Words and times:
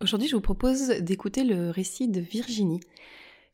Aujourd'hui, 0.00 0.28
je 0.28 0.36
vous 0.36 0.40
propose 0.40 0.90
d'écouter 1.00 1.42
le 1.42 1.70
récit 1.70 2.06
de 2.06 2.20
Virginie. 2.20 2.78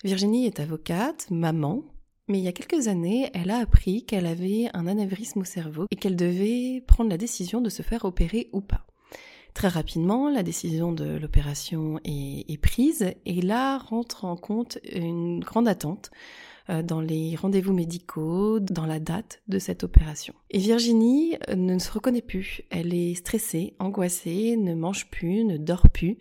Virginie 0.04 0.44
est 0.44 0.60
avocate, 0.60 1.26
maman, 1.30 1.82
mais 2.28 2.38
il 2.38 2.44
y 2.44 2.48
a 2.48 2.52
quelques 2.52 2.86
années, 2.86 3.30
elle 3.32 3.50
a 3.50 3.56
appris 3.56 4.04
qu'elle 4.04 4.26
avait 4.26 4.68
un 4.74 4.86
anévrisme 4.86 5.40
au 5.40 5.44
cerveau 5.44 5.86
et 5.90 5.96
qu'elle 5.96 6.16
devait 6.16 6.82
prendre 6.86 7.08
la 7.08 7.16
décision 7.16 7.62
de 7.62 7.70
se 7.70 7.80
faire 7.80 8.04
opérer 8.04 8.50
ou 8.52 8.60
pas. 8.60 8.84
Très 9.54 9.68
rapidement, 9.68 10.28
la 10.28 10.42
décision 10.42 10.92
de 10.92 11.16
l'opération 11.16 11.98
est, 12.04 12.60
prise 12.60 13.14
et 13.24 13.40
là 13.40 13.78
rentre 13.78 14.26
en 14.26 14.36
compte 14.36 14.78
une 14.92 15.40
grande 15.40 15.66
attente 15.66 16.10
dans 16.68 17.00
les 17.00 17.36
rendez-vous 17.36 17.72
médicaux, 17.72 18.60
dans 18.60 18.86
la 18.86 19.00
date 19.00 19.42
de 19.48 19.58
cette 19.58 19.84
opération. 19.84 20.34
Et 20.50 20.58
Virginie 20.58 21.36
euh, 21.48 21.56
ne 21.56 21.78
se 21.78 21.90
reconnaît 21.90 22.22
plus. 22.22 22.62
Elle 22.70 22.94
est 22.94 23.14
stressée, 23.14 23.74
angoissée, 23.78 24.56
ne 24.56 24.74
mange 24.74 25.10
plus, 25.10 25.44
ne 25.44 25.56
dort 25.56 25.88
plus. 25.88 26.18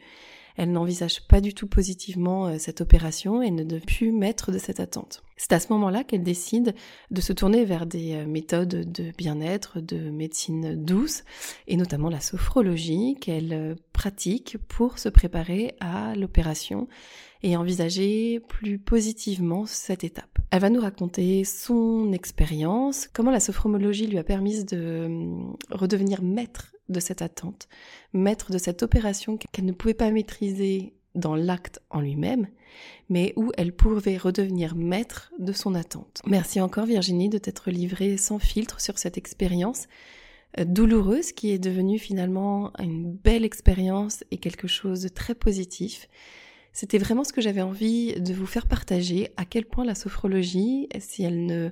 Elle 0.55 0.71
n'envisage 0.71 1.27
pas 1.27 1.41
du 1.41 1.53
tout 1.53 1.67
positivement 1.67 2.47
euh, 2.47 2.55
cette 2.59 2.81
opération 2.81 3.41
et 3.41 3.51
ne 3.51 3.63
peut 3.63 3.79
plus 3.79 4.11
mettre 4.11 4.51
de 4.51 4.57
cette 4.57 4.79
attente. 4.79 5.23
C'est 5.35 5.53
à 5.53 5.59
ce 5.59 5.73
moment-là 5.73 6.03
qu'elle 6.03 6.23
décide 6.23 6.75
de 7.11 7.21
se 7.21 7.33
tourner 7.33 7.65
vers 7.65 7.85
des 7.85 8.13
euh, 8.13 8.25
méthodes 8.25 8.91
de 8.91 9.11
bien-être, 9.17 9.79
de 9.79 10.09
médecine 10.09 10.75
douce, 10.75 11.23
et 11.67 11.75
notamment 11.75 12.09
la 12.09 12.19
sophrologie 12.19 13.17
qu'elle 13.19 13.53
euh, 13.53 13.75
pratique 13.93 14.57
pour 14.67 14.99
se 14.99 15.09
préparer 15.09 15.73
à 15.79 16.15
l'opération 16.15 16.87
et 17.43 17.57
envisager 17.57 18.39
plus 18.39 18.79
positivement 18.79 19.65
cette 19.65 20.03
étape. 20.03 20.39
Elle 20.51 20.61
va 20.61 20.69
nous 20.69 20.81
raconter 20.81 21.43
son 21.43 22.11
expérience, 22.13 23.07
comment 23.11 23.31
la 23.31 23.39
sophrologie 23.39 24.07
lui 24.07 24.17
a 24.17 24.23
permis 24.23 24.63
de 24.63 25.27
redevenir 25.69 26.21
maître 26.21 26.73
de 26.89 26.99
cette 26.99 27.21
attente, 27.21 27.67
maître 28.13 28.51
de 28.51 28.57
cette 28.57 28.83
opération 28.83 29.37
qu'elle 29.37 29.65
ne 29.65 29.71
pouvait 29.71 29.93
pas 29.93 30.11
maîtriser 30.11 30.93
dans 31.15 31.35
l'acte 31.35 31.79
en 31.89 32.01
lui-même, 32.01 32.47
mais 33.09 33.33
où 33.35 33.51
elle 33.57 33.75
pouvait 33.75 34.17
redevenir 34.17 34.75
maître 34.75 35.31
de 35.37 35.51
son 35.51 35.75
attente. 35.75 36.21
Merci 36.25 36.59
encore 36.59 36.85
Virginie 36.85 37.29
de 37.29 37.37
t'être 37.37 37.69
livrée 37.69 38.17
sans 38.17 38.39
filtre 38.39 38.81
sur 38.81 38.97
cette 38.97 39.17
expérience 39.17 39.87
euh, 40.59 40.65
douloureuse 40.65 41.31
qui 41.31 41.51
est 41.51 41.59
devenue 41.59 41.99
finalement 41.99 42.71
une 42.79 43.13
belle 43.13 43.45
expérience 43.45 44.23
et 44.31 44.37
quelque 44.37 44.67
chose 44.67 45.01
de 45.01 45.07
très 45.07 45.35
positif. 45.35 46.07
C'était 46.73 46.97
vraiment 46.97 47.23
ce 47.23 47.31
que 47.31 47.41
j'avais 47.41 47.61
envie 47.61 48.19
de 48.19 48.33
vous 48.33 48.47
faire 48.47 48.67
partager, 48.67 49.31
à 49.37 49.45
quel 49.45 49.65
point 49.65 49.85
la 49.85 49.93
sophrologie, 49.93 50.89
si 50.99 51.21
elle 51.21 51.45
ne 51.45 51.69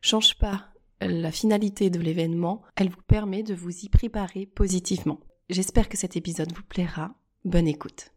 change 0.00 0.38
pas 0.38 0.70
la 1.02 1.30
finalité 1.30 1.90
de 1.90 2.00
l'événement, 2.00 2.62
elle 2.74 2.88
vous 2.88 3.02
permet 3.06 3.42
de 3.42 3.54
vous 3.54 3.84
y 3.84 3.90
préparer 3.90 4.46
positivement. 4.46 5.20
J'espère 5.50 5.90
que 5.90 5.98
cet 5.98 6.16
épisode 6.16 6.50
vous 6.52 6.62
plaira. 6.62 7.14
Bonne 7.44 7.68
écoute. 7.68 8.10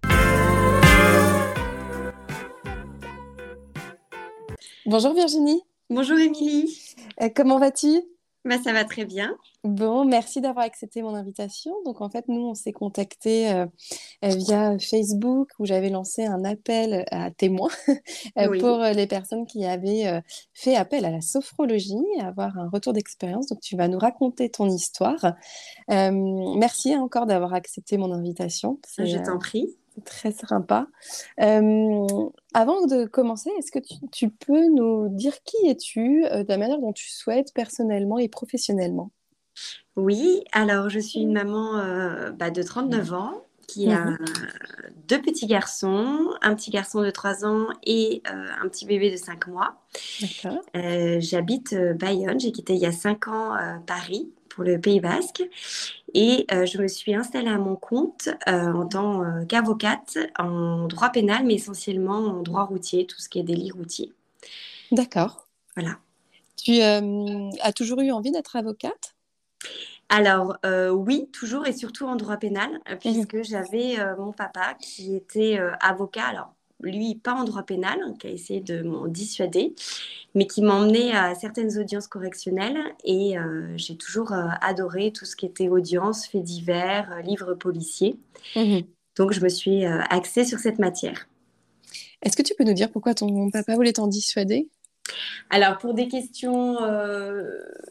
Bonjour 4.86 5.14
Virginie. 5.14 5.62
Bonjour 5.90 6.18
Émilie. 6.18 6.96
Euh, 7.22 7.28
comment 7.36 7.60
vas-tu? 7.60 8.02
Bah, 8.44 8.58
ça 8.64 8.74
va 8.74 8.86
très 8.86 9.06
bien. 9.06 9.36
Bon, 9.64 10.06
merci 10.06 10.42
d'avoir 10.42 10.66
accepté 10.66 11.02
mon 11.02 11.14
invitation. 11.14 11.72
Donc 11.86 12.02
en 12.02 12.10
fait, 12.10 12.26
nous, 12.28 12.42
on 12.42 12.56
s'est 12.56 12.72
contacté 12.72 13.52
euh, 13.52 13.66
euh, 14.26 14.30
via 14.30 14.78
Facebook 14.80 15.50
où 15.60 15.66
j'avais 15.66 15.90
lancé 15.90 16.26
un 16.26 16.44
appel 16.44 17.06
à 17.12 17.30
témoins 17.30 17.70
pour 18.60 18.80
les 18.80 19.08
personnes 19.08 19.46
qui 19.46 19.66
avaient 19.66 20.22
fait 20.54 20.76
appel 20.76 21.06
à 21.06 21.12
la 21.12 21.22
sophrologie, 21.22 22.04
avoir 22.20 22.58
un 22.58 22.70
retour 22.70 22.94
d'expérience. 22.94 23.48
Donc 23.48 23.60
tu 23.62 23.76
vas 23.76 23.88
nous 23.88 24.00
raconter 24.00 24.50
ton 24.50 24.68
histoire. 24.68 25.36
merci 25.88 26.96
encore 26.96 27.28
d'avoir 27.28 27.54
accepté 27.54 27.98
mon 27.98 28.12
invitation. 28.12 28.80
Je 28.98 29.18
t'en 29.18 29.38
prie 29.38 29.76
très 30.06 30.32
sympa. 30.32 30.88
Euh, 31.40 32.30
avant 32.54 32.86
de 32.86 33.06
commencer, 33.06 33.50
est-ce 33.58 33.72
que 33.72 33.80
tu, 34.12 34.30
peux 34.30 34.68
nous 34.70 35.10
dire 35.10 35.34
qui 35.44 35.68
es-tu, 35.68 36.26
euh, 36.26 36.44
de 36.44 36.50
la 36.50 36.58
manière 36.58 36.80
dont 36.80 36.94
tu 36.94 37.10
souhaites 37.10 37.54
personnellement 37.54 38.18
et 38.18 38.28
professionnellement? 38.28 39.12
Oui, 39.96 40.44
alors 40.54 40.90
je 40.90 41.00
suis 41.00 41.20
une 41.20 41.34
maman 41.34 41.78
euh, 41.78 42.32
bah, 42.32 42.52
de 42.52 42.64
39 42.64 43.14
ans 43.14 43.44
qui 43.68 43.90
a 43.90 44.06
mhm. 44.06 44.18
deux 45.08 45.22
petits 45.22 45.48
garçons, 45.48 46.34
un 46.42 46.56
petit 46.56 46.72
garçon 46.72 47.02
de 47.02 47.10
3 47.10 47.46
ans 47.46 47.68
et 47.86 48.22
un 48.26 48.68
petit 48.68 48.86
bébé 48.86 49.10
de 49.12 49.16
5 49.16 49.48
mois. 49.48 49.82
J'habite 50.74 51.74
Bayonne, 51.98 52.38
j'ai 52.38 52.52
quitté 52.52 52.74
il 52.74 52.82
y 52.82 52.86
a 52.86 52.92
5 52.92 53.30
ans 53.30 53.56
Paris 53.88 54.30
pour 54.54 54.64
le 54.64 54.80
Pays 54.80 55.00
Basque. 55.00 55.44
Et 56.14 56.46
euh, 56.52 56.66
je 56.66 56.78
me 56.78 56.88
suis 56.88 57.16
installée 57.16 57.50
à 57.50 57.58
mon 57.58 57.76
compte 57.76 58.30
euh, 58.48 58.74
en 58.74 58.88
tant 58.88 59.24
euh, 59.24 59.46
qu'avocate 59.46 60.18
en 60.38 60.88
droit 60.88 61.10
pénal, 61.10 61.46
mais 61.46 61.56
essentiellement 61.56 62.18
en 62.18 62.42
droit 62.42 62.64
routier, 62.64 63.06
tout 63.08 63.20
ce 63.20 63.30
qui 63.30 63.40
est 63.40 63.44
délit 63.44 63.72
routier. 63.72 64.14
D'accord. 64.92 65.48
Voilà. 65.76 65.98
Tu 66.58 66.82
as 66.82 67.74
toujours 67.74 68.02
eu 68.02 68.12
envie 68.12 68.32
d'être 68.32 68.56
avocate? 68.56 69.16
Alors 70.10 70.58
oui, 70.92 71.30
toujours 71.32 71.66
et 71.66 71.74
surtout 71.74 72.06
en 72.06 72.16
droit 72.16 72.38
pénal, 72.38 72.70
mhm. 72.90 72.98
puisque 73.00 73.44
j'avais 73.44 73.98
mon 74.18 74.32
papa 74.32 74.76
qui 74.80 75.16
était 75.16 75.60
avocat. 75.80 76.26
Alors 76.26 76.54
lui, 76.84 77.16
pas 77.16 77.34
en 77.34 77.44
droit 77.44 77.64
pénal, 77.64 78.00
qui 78.20 78.28
a 78.28 78.30
essayé 78.30 78.60
de 78.60 78.82
m'en 78.82 79.08
dissuader, 79.08 79.74
mais 80.36 80.48
qui 80.48 80.62
m'emmenait 80.62 81.12
à 81.12 81.36
certaines 81.36 81.78
audiences 81.78 82.08
correctionnelles. 82.08 82.80
Et 83.04 83.38
euh, 83.38 83.76
j'ai 83.78 83.96
toujours 83.96 84.34
euh, 84.34 84.48
adoré 84.62 85.12
tout 85.12 85.26
ce 85.26 85.36
qui 85.36 85.46
était 85.46 85.70
audience, 85.70 86.28
faits 86.28 86.44
divers, 86.44 87.12
euh, 87.12 87.22
livres 87.22 87.54
policiers. 87.54 88.18
Mhm. 88.56 88.84
Donc, 89.18 89.34
je 89.34 89.42
me 89.42 89.50
suis 89.50 89.84
axée 89.86 90.46
sur 90.46 90.60
cette 90.60 90.80
matière. 90.80 91.28
Est-ce 92.22 92.38
que 92.38 92.44
tu 92.44 92.54
peux 92.56 92.64
nous 92.64 92.74
dire 92.74 92.90
pourquoi 92.90 93.14
ton 93.14 93.50
papa 93.52 93.76
voulait 93.76 93.92
t'en 93.92 94.08
dissuader? 94.08 94.70
Alors, 95.50 95.78
pour 95.78 95.94
des 95.94 96.08
questions 96.08 96.78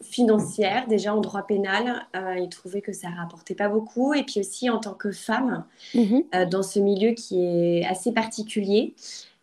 financières, 0.02 0.86
déjà 0.88 1.14
en 1.14 1.20
droit 1.20 1.46
pénal, 1.46 2.06
il 2.38 2.48
trouvait 2.48 2.80
que 2.80 2.92
ça 2.92 3.08
rapportait 3.08 3.54
pas 3.54 3.68
beaucoup. 3.68 4.14
Et 4.14 4.22
puis 4.22 4.40
aussi 4.40 4.70
en 4.70 4.78
tant 4.78 4.94
que 4.94 5.12
femme, 5.12 5.64
mhm. 5.94 6.24
dans 6.50 6.62
ce 6.62 6.78
milieu 6.78 7.12
qui 7.12 7.44
est 7.44 7.86
assez 7.86 8.12
particulier, 8.12 8.94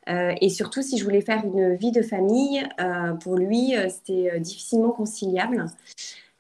euh, 0.09 0.33
et 0.39 0.49
surtout, 0.49 0.81
si 0.81 0.97
je 0.97 1.03
voulais 1.03 1.21
faire 1.21 1.43
une 1.43 1.75
vie 1.75 1.91
de 1.91 2.01
famille, 2.01 2.65
euh, 2.79 3.13
pour 3.13 3.35
lui, 3.35 3.75
euh, 3.75 3.89
c'était 3.89 4.39
difficilement 4.39 4.91
conciliable. 4.91 5.65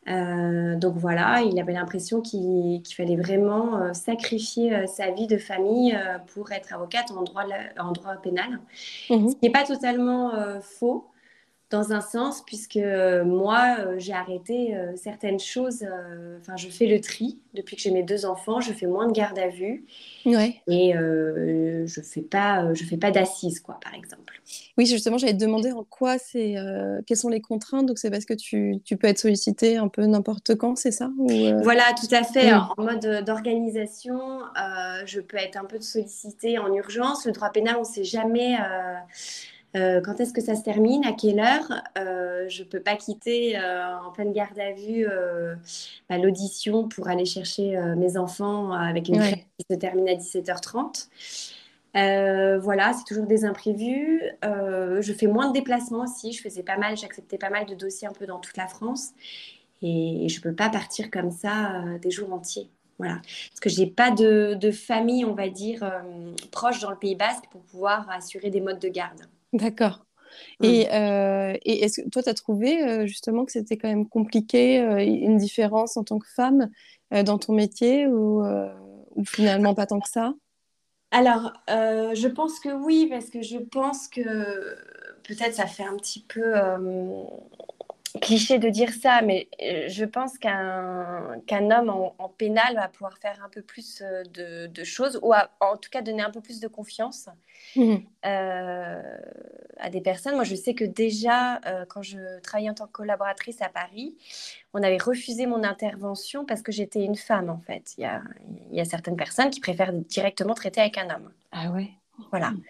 donc 0.07 0.95
voilà, 0.95 1.41
il 1.41 1.59
avait 1.59 1.73
l'impression 1.73 2.21
qu'il 2.21 2.81
fallait 2.95 3.17
vraiment 3.17 3.93
sacrifier 3.93 4.87
sa 4.87 5.11
vie 5.11 5.27
de 5.27 5.37
famille 5.37 5.99
pour 6.33 6.53
être 6.53 6.73
avocate 6.73 7.11
en 7.11 7.23
droit, 7.23 7.43
en 7.77 7.91
droit 7.91 8.15
pénal. 8.15 8.59
Mhm. 9.09 9.29
Ce 9.29 9.35
qui 9.35 9.39
n'est 9.43 9.51
pas 9.51 9.65
totalement 9.65 10.31
faux 10.61 11.03
dans 11.69 11.91
un 11.91 11.99
sens, 11.99 12.43
puisque 12.45 12.77
euh, 12.77 13.25
moi, 13.25 13.75
euh, 13.79 13.95
j'ai 13.97 14.13
arrêté 14.13 14.73
euh, 14.75 14.95
certaines 14.95 15.39
choses. 15.39 15.85
Enfin, 16.39 16.55
je 16.55 16.69
fais 16.69 16.85
le 16.85 17.01
tri 17.01 17.39
depuis 17.53 17.75
que 17.75 17.81
j'ai 17.81 17.91
mes 17.91 18.03
deux 18.03 18.25
enfants. 18.25 18.61
Je 18.61 18.71
fais 18.71 18.85
moins 18.85 19.07
de 19.07 19.11
garde 19.11 19.37
à 19.37 19.49
vue. 19.49 19.85
Ouais. 20.25 20.61
Et 20.67 20.93
je 20.93 22.01
fais 22.01 22.21
pas, 22.21 22.73
je 22.73 22.83
fais 22.83 22.97
pas 22.97 23.11
d'assises, 23.11 23.59
quoi, 23.59 23.79
par 23.83 23.93
exemple. 23.93 24.41
Oui, 24.77 24.85
justement, 24.85 25.17
j'allais 25.17 25.33
te 25.33 25.39
demander 25.39 25.71
en 25.71 25.83
quoi 25.83 26.17
c'est, 26.17 26.55
quelles 27.05 27.17
sont 27.17 27.29
les 27.29 27.41
contraintes. 27.41 27.85
Donc, 27.85 27.97
c'est 27.97 28.11
parce 28.11 28.25
que 28.25 28.33
tu, 28.33 28.79
tu, 28.85 28.95
peux 28.95 29.07
être 29.07 29.19
sollicité 29.19 29.77
un 29.77 29.89
peu 29.89 30.05
n'importe 30.05 30.55
quand, 30.55 30.77
c'est 30.77 30.91
ça 30.91 31.09
Voilà, 31.63 31.83
tout 31.99 32.13
à 32.15 32.23
fait. 32.23 32.53
En 32.53 32.75
mode 32.77 33.25
d'organisation, 33.25 34.39
je 35.05 35.19
peux 35.19 35.37
être 35.37 35.57
un 35.57 35.65
peu 35.65 35.81
sollicitée 35.81 36.59
en 36.59 36.71
urgence. 36.73 37.25
Le 37.25 37.33
droit 37.33 37.49
pénal, 37.49 37.75
on 37.77 37.81
ne 37.81 37.85
sait 37.85 38.05
jamais 38.05 38.55
euh, 39.77 40.01
quand 40.01 40.19
est-ce 40.19 40.33
que 40.33 40.41
ça 40.41 40.55
se 40.55 40.63
termine? 40.63 41.05
À 41.05 41.13
quelle 41.13 41.39
heure? 41.39 41.71
Euh, 41.97 42.45
Je 42.49 42.63
ne 42.63 42.67
peux 42.67 42.79
pas 42.79 42.95
quitter 42.95 43.57
euh, 43.57 43.99
en 43.99 44.11
pleine 44.11 44.33
garde 44.33 44.57
à 44.59 44.71
vue 44.71 45.05
bah, 46.09 46.17
l'audition 46.17 46.87
pour 46.87 47.07
aller 47.07 47.25
chercher 47.25 47.77
mes 47.95 48.17
enfants 48.17 48.71
avec 48.71 49.07
une 49.09 49.19
ouais. 49.19 49.45
qui 49.57 49.65
se 49.69 49.75
termine 49.75 50.09
à 50.09 50.13
17h30. 50.13 51.09
voilà, 52.59 52.93
c'est 52.93 53.03
toujours 53.05 53.27
des 53.27 53.45
imprévus. 53.45 54.21
je 54.43 55.13
fais 55.13 55.27
moins 55.27 55.47
de 55.49 55.53
déplacements 55.53 56.03
aussi. 56.03 56.31
Je 56.33 56.41
faisais 56.41 56.63
pas 56.63 56.77
mal, 56.77 56.97
j'acceptais 56.97 57.37
pas 57.37 57.49
mal 57.49 57.65
de 57.65 57.75
dossiers 57.75 58.07
un 58.07 58.13
peu 58.13 58.25
dans 58.25 58.39
toute 58.39 58.57
la 58.57 58.67
France. 58.67 59.11
Et, 59.81 60.27
je 60.27 60.39
ne 60.39 60.43
peux 60.43 60.55
pas 60.55 60.69
partir 60.69 61.11
comme 61.11 61.31
ça 61.31 61.83
des 62.01 62.11
jours 62.11 62.33
entiers. 62.33 62.69
Voilà. 62.97 63.21
Parce 63.49 63.59
que 63.61 63.69
j'ai 63.69 63.85
pas 63.85 64.09
de, 64.09 64.55
de, 64.55 64.71
famille, 64.71 65.23
on 65.23 65.35
va 65.35 65.49
dire, 65.49 65.87
proche 66.51 66.79
dans 66.79 66.89
le 66.89 66.97
Pays 66.97 67.15
Basque 67.15 67.45
pour 67.51 67.61
pouvoir 67.61 68.09
assurer 68.09 68.49
des 68.49 68.61
modes 68.61 68.79
de 68.79 68.89
garde. 68.89 69.27
D'accord. 69.53 70.05
Mm. 70.59 70.65
Et, 70.65 70.93
euh, 70.93 71.57
et 71.63 71.83
est-ce 71.83 72.01
que 72.01 72.09
toi, 72.09 72.23
tu 72.23 72.29
as 72.29 72.33
trouvé 72.33 72.83
euh, 72.83 73.07
justement 73.07 73.45
que 73.45 73.51
c'était 73.51 73.77
quand 73.77 73.87
même 73.87 74.07
compliqué, 74.07 74.77
une 74.77 75.37
différence 75.37 75.97
en 75.97 76.03
tant 76.03 76.19
que 76.19 76.27
femme 76.27 76.69
dans 77.11 77.37
ton 77.37 77.53
métier 77.53 78.07
ou, 78.07 78.43
ou, 79.15 79.25
finalement 79.25 79.73
pas 79.73 79.85
tant 79.85 79.99
que 79.99 80.09
ça? 80.09 80.33
Alors, 81.11 81.53
je 81.67 82.27
pense 82.27 82.59
que 82.59 82.69
oui, 82.69 83.07
parce 83.09 83.29
que 83.29 83.41
je 83.41 83.57
pense 83.57 84.07
que 84.07 84.75
peut-être 85.23 85.53
ça 85.53 85.65
fait 85.65 85.85
un 85.85 85.95
petit 85.95 86.25
peu 86.27 86.53
cliché 88.21 88.59
de 88.59 88.69
dire 88.69 88.91
ça, 88.91 89.21
mais 89.21 89.47
euh, 89.61 89.85
je 89.87 90.05
pense 90.05 90.37
qu'un 90.37 91.71
homme 91.71 91.89
en, 91.89 92.29
pénal 92.29 92.75
va 92.75 92.87
pouvoir 92.87 93.17
faire 93.17 93.41
un 93.43 93.49
peu 93.49 93.61
plus 93.61 94.01
euh, 94.01 94.23
de, 94.67 94.83
choses, 94.83 95.19
ou 95.21 95.33
en 95.33 95.77
tout 95.77 95.89
cas 95.89 96.01
donner 96.01 96.21
un 96.21 96.29
peu 96.29 96.41
plus 96.41 96.59
de 96.59 96.67
confiance 96.67 97.29
mmh. 97.75 97.95
euh, 98.25 99.17
à 99.77 99.89
des 99.89 100.01
personnes. 100.01 100.35
Moi, 100.35 100.43
je 100.43 100.55
sais 100.55 100.73
que 100.73 100.85
déjà, 100.85 101.59
quand 101.89 102.01
je 102.01 102.39
travaillais 102.41 102.69
en 102.69 102.75
tant 102.75 102.87
que 102.87 102.91
collaboratrice 102.91 103.61
à 103.61 103.69
Paris, 103.69 104.15
on 104.73 104.83
avait 104.83 104.97
refusé 104.97 105.45
mon 105.45 105.63
intervention 105.63 106.45
parce 106.45 106.61
que 106.61 106.71
j'étais 106.71 107.03
une 107.03 107.15
femme, 107.15 107.49
en 107.49 107.59
fait. 107.59 107.93
Il 107.97 108.01
y 108.01 108.05
a, 108.05 108.21
il 108.71 108.77
y 108.77 108.81
a 108.81 108.85
certaines 108.85 109.17
personnes 109.17 109.49
qui 109.49 109.59
préfèrent 109.59 109.93
directement 109.93 110.53
traiter 110.53 110.81
avec 110.81 110.97
un 110.97 111.09
homme. 111.09 111.31
Ah 111.51 111.71
ouais? 111.71 111.89
Voilà. 112.31 112.51
Mmh. 112.51 112.61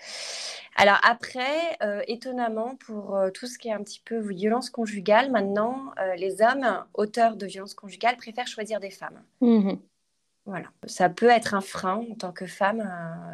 Alors 0.80 1.00
après, 1.02 1.76
euh, 1.82 2.04
étonnamment, 2.08 2.76
pour 2.76 3.16
euh, 3.16 3.32
tout 3.32 3.48
ce 3.48 3.58
qui 3.58 3.68
est 3.68 3.74
un 3.74 3.82
petit 3.82 4.02
peu 4.06 4.20
violence 4.20 4.70
conjugale, 4.70 5.32
maintenant, 5.32 5.92
euh, 6.00 6.16
les 6.16 6.44
hommes 6.44 6.86
auteurs 6.94 7.36
de 7.36 7.48
violence 7.48 7.74
conjugale 7.74 8.16
préfèrent 8.16 8.48
choisir 8.48 8.80
des 8.80 8.92
femmes. 8.92 9.22
Mmh 9.42 9.74
voilà. 10.46 10.68
Ça 10.86 11.10
peut 11.10 11.28
être 11.28 11.56
un 11.56 11.60
frein 11.60 12.06
en 12.10 12.16
tant 12.16 12.32
que 12.32 12.46
femme 12.46 12.90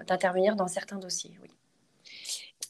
d'intervenir 0.07 0.55
dans 0.55 0.67
certains 0.67 0.97
dossiers, 0.97 1.37
oui. 1.43 1.49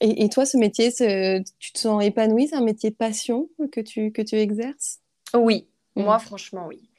Et, 0.02 0.28
toi, 0.28 0.46
ce 0.46 0.58
métier, 0.58 0.92
tu 0.92 1.72
te 1.72 1.80
sens 1.80 2.04
épanouie? 2.04 2.50
C'est 2.50 2.58
un 2.58 2.62
métier 2.62 2.92
passion 2.92 3.48
que 3.72 3.80
tu, 3.80 4.12
que 4.12 4.22
tu 4.22 4.36
exerces? 4.36 5.00
Oui, 5.34 5.70
mmh. 5.96 6.04
moi, 6.04 6.20
franchement, 6.20 6.68
oui. 6.68 6.90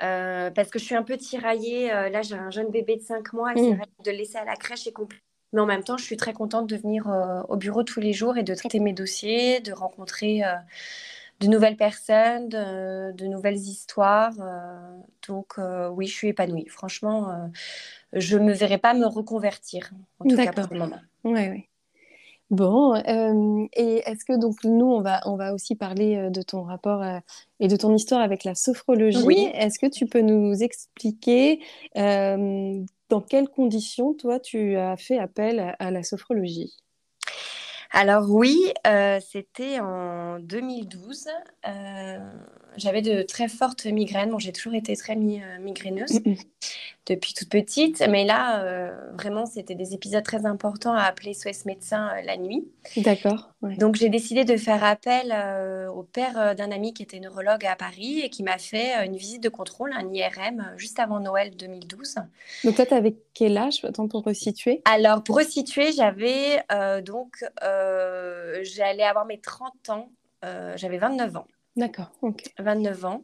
parce 0.00 0.68
que 0.68 0.80
je 0.80 0.84
suis 0.84 0.96
un 0.96 1.04
peu 1.04 1.16
tiraillée. 1.16 1.86
là, 1.86 2.22
j'ai 2.22 2.34
un 2.34 2.50
jeune 2.50 2.72
bébé 2.72 2.96
de 2.96 3.02
5 3.02 3.32
mois 3.34 3.52
et 3.54 3.70
mmh. 3.70 3.80
de 4.04 4.10
le 4.10 4.16
laisser 4.16 4.38
à 4.38 4.44
la 4.44 4.56
crèche 4.56 4.88
est 4.88 4.92
compliqué. 4.92 5.23
Mais 5.54 5.60
en 5.60 5.66
même 5.66 5.84
temps, 5.84 5.96
je 5.96 6.04
suis 6.04 6.16
très 6.16 6.32
contente 6.32 6.66
de 6.66 6.76
venir 6.76 7.08
euh, 7.08 7.40
au 7.48 7.56
bureau 7.56 7.84
tous 7.84 8.00
les 8.00 8.12
jours 8.12 8.36
et 8.36 8.42
de 8.42 8.54
traiter 8.56 8.80
mes 8.80 8.92
dossiers, 8.92 9.60
de 9.60 9.72
rencontrer 9.72 10.44
euh, 10.44 10.52
de 11.38 11.46
nouvelles 11.46 11.76
personnes, 11.76 12.48
de, 12.48 13.26
nouvelles 13.26 13.54
histoires. 13.54 14.34
Euh. 14.40 14.98
donc 15.28 15.58
oui, 15.92 16.08
je 16.08 16.12
suis 16.12 16.28
épanouie. 16.28 16.66
Franchement, 16.68 17.50
je 18.12 18.36
ne 18.36 18.44
me 18.44 18.52
verrai 18.52 18.78
pas 18.78 18.94
me 18.94 19.06
reconvertir, 19.06 19.92
en 20.18 20.28
tout 20.28 20.36
cas 20.36 20.52
pour 20.52 20.66
le 20.72 20.78
moment. 20.80 21.00
Oui, 21.22 21.48
oui. 21.50 21.68
Bon, 22.50 22.94
et 22.94 24.02
est-ce 24.06 24.24
que 24.24 24.38
donc 24.38 24.56
nous, 24.64 24.86
on 24.86 25.00
va, 25.00 25.20
on 25.24 25.36
va 25.36 25.54
aussi 25.54 25.76
parler 25.76 26.30
de 26.30 26.42
ton 26.42 26.62
rapport 26.62 27.02
et 27.58 27.68
de 27.68 27.76
ton 27.76 27.94
histoire 27.94 28.20
avec 28.20 28.44
la 28.44 28.54
sophrologie. 28.54 29.22
Oui. 29.24 29.48
Est-ce 29.54 29.78
que 29.78 29.86
tu 29.86 30.06
peux 30.06 30.20
nous 30.20 30.62
expliquer 30.62 31.60
dans 33.08 33.20
quelles 33.20 33.48
conditions, 33.48 34.14
toi, 34.14 34.40
tu 34.40 34.76
as 34.76 34.96
fait 34.96 35.18
appel 35.18 35.76
à, 35.78 35.90
la 35.90 36.02
sophrologie? 36.02 36.76
Alors 37.90 38.28
oui, 38.28 38.72
euh, 38.86 39.20
c'était 39.20 39.78
en 39.78 40.40
2012. 40.40 41.28
Euh, 41.66 42.18
j'avais 42.76 43.02
de 43.02 43.22
très 43.22 43.48
fortes 43.48 43.86
migraines. 43.86 44.30
Bon, 44.30 44.38
j'ai 44.38 44.52
toujours 44.52 44.74
été 44.74 44.96
très 44.96 45.14
euh, 45.14 45.58
migraineuse 45.60 46.20
depuis 47.06 47.34
toute 47.34 47.48
petite, 47.48 48.02
mais 48.08 48.24
là, 48.24 48.90
vraiment, 49.12 49.46
c'était 49.46 49.74
des 49.74 49.94
épisodes 49.94 50.24
très 50.24 50.46
importants 50.46 50.94
à 50.94 51.02
appeler 51.02 51.34
SOS 51.34 51.64
médecin 51.66 52.10
la 52.24 52.36
nuit. 52.36 52.66
D'accord. 52.96 53.50
Donc 53.62 53.96
j'ai 53.96 54.08
décidé 54.08 54.44
de 54.44 54.56
faire 54.56 54.84
appel 54.84 55.34
au 55.94 56.02
père 56.02 56.54
d'un 56.54 56.70
ami 56.70 56.94
qui 56.94 57.02
était 57.02 57.20
neurologue 57.20 57.66
à 57.66 57.76
Paris 57.76 58.20
et 58.20 58.30
qui 58.30 58.42
m'a 58.42 58.58
fait 58.58 59.04
une 59.06 59.16
visite 59.16 59.42
de 59.42 59.48
contrôle, 59.48 59.92
un 59.92 60.12
IRM, 60.12 60.72
juste 60.76 60.98
avant 60.98 61.20
Noël 61.20 61.54
2012. 61.56 62.16
Donc 62.64 62.76
toi, 62.76 62.86
tu 62.86 62.94
avais 62.94 63.16
quel 63.34 63.56
âge, 63.58 63.82
pour 64.10 64.24
resituer? 64.24 64.82
Alors, 64.84 65.22
pour 65.22 65.36
resituer, 65.36 65.92
j'avais 65.92 66.62
donc 67.02 67.44
euh, 67.62 68.60
j'allais 68.62 69.02
avoir 69.02 69.26
mes 69.26 69.38
30 69.38 69.90
ans, 69.90 70.10
euh, 70.44 70.74
j'avais 70.76 70.98
29 70.98 71.36
ans. 71.36 71.46
D'accord, 71.76 72.12
ok. 72.22 72.42
29 72.58 73.04
ans. 73.04 73.22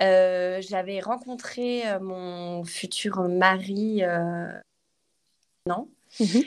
Euh, 0.00 0.60
j'avais 0.60 1.00
rencontré 1.00 1.82
mon 2.00 2.64
futur 2.64 3.28
mari 3.28 4.02
non. 5.66 5.88
Mhm. 6.20 6.42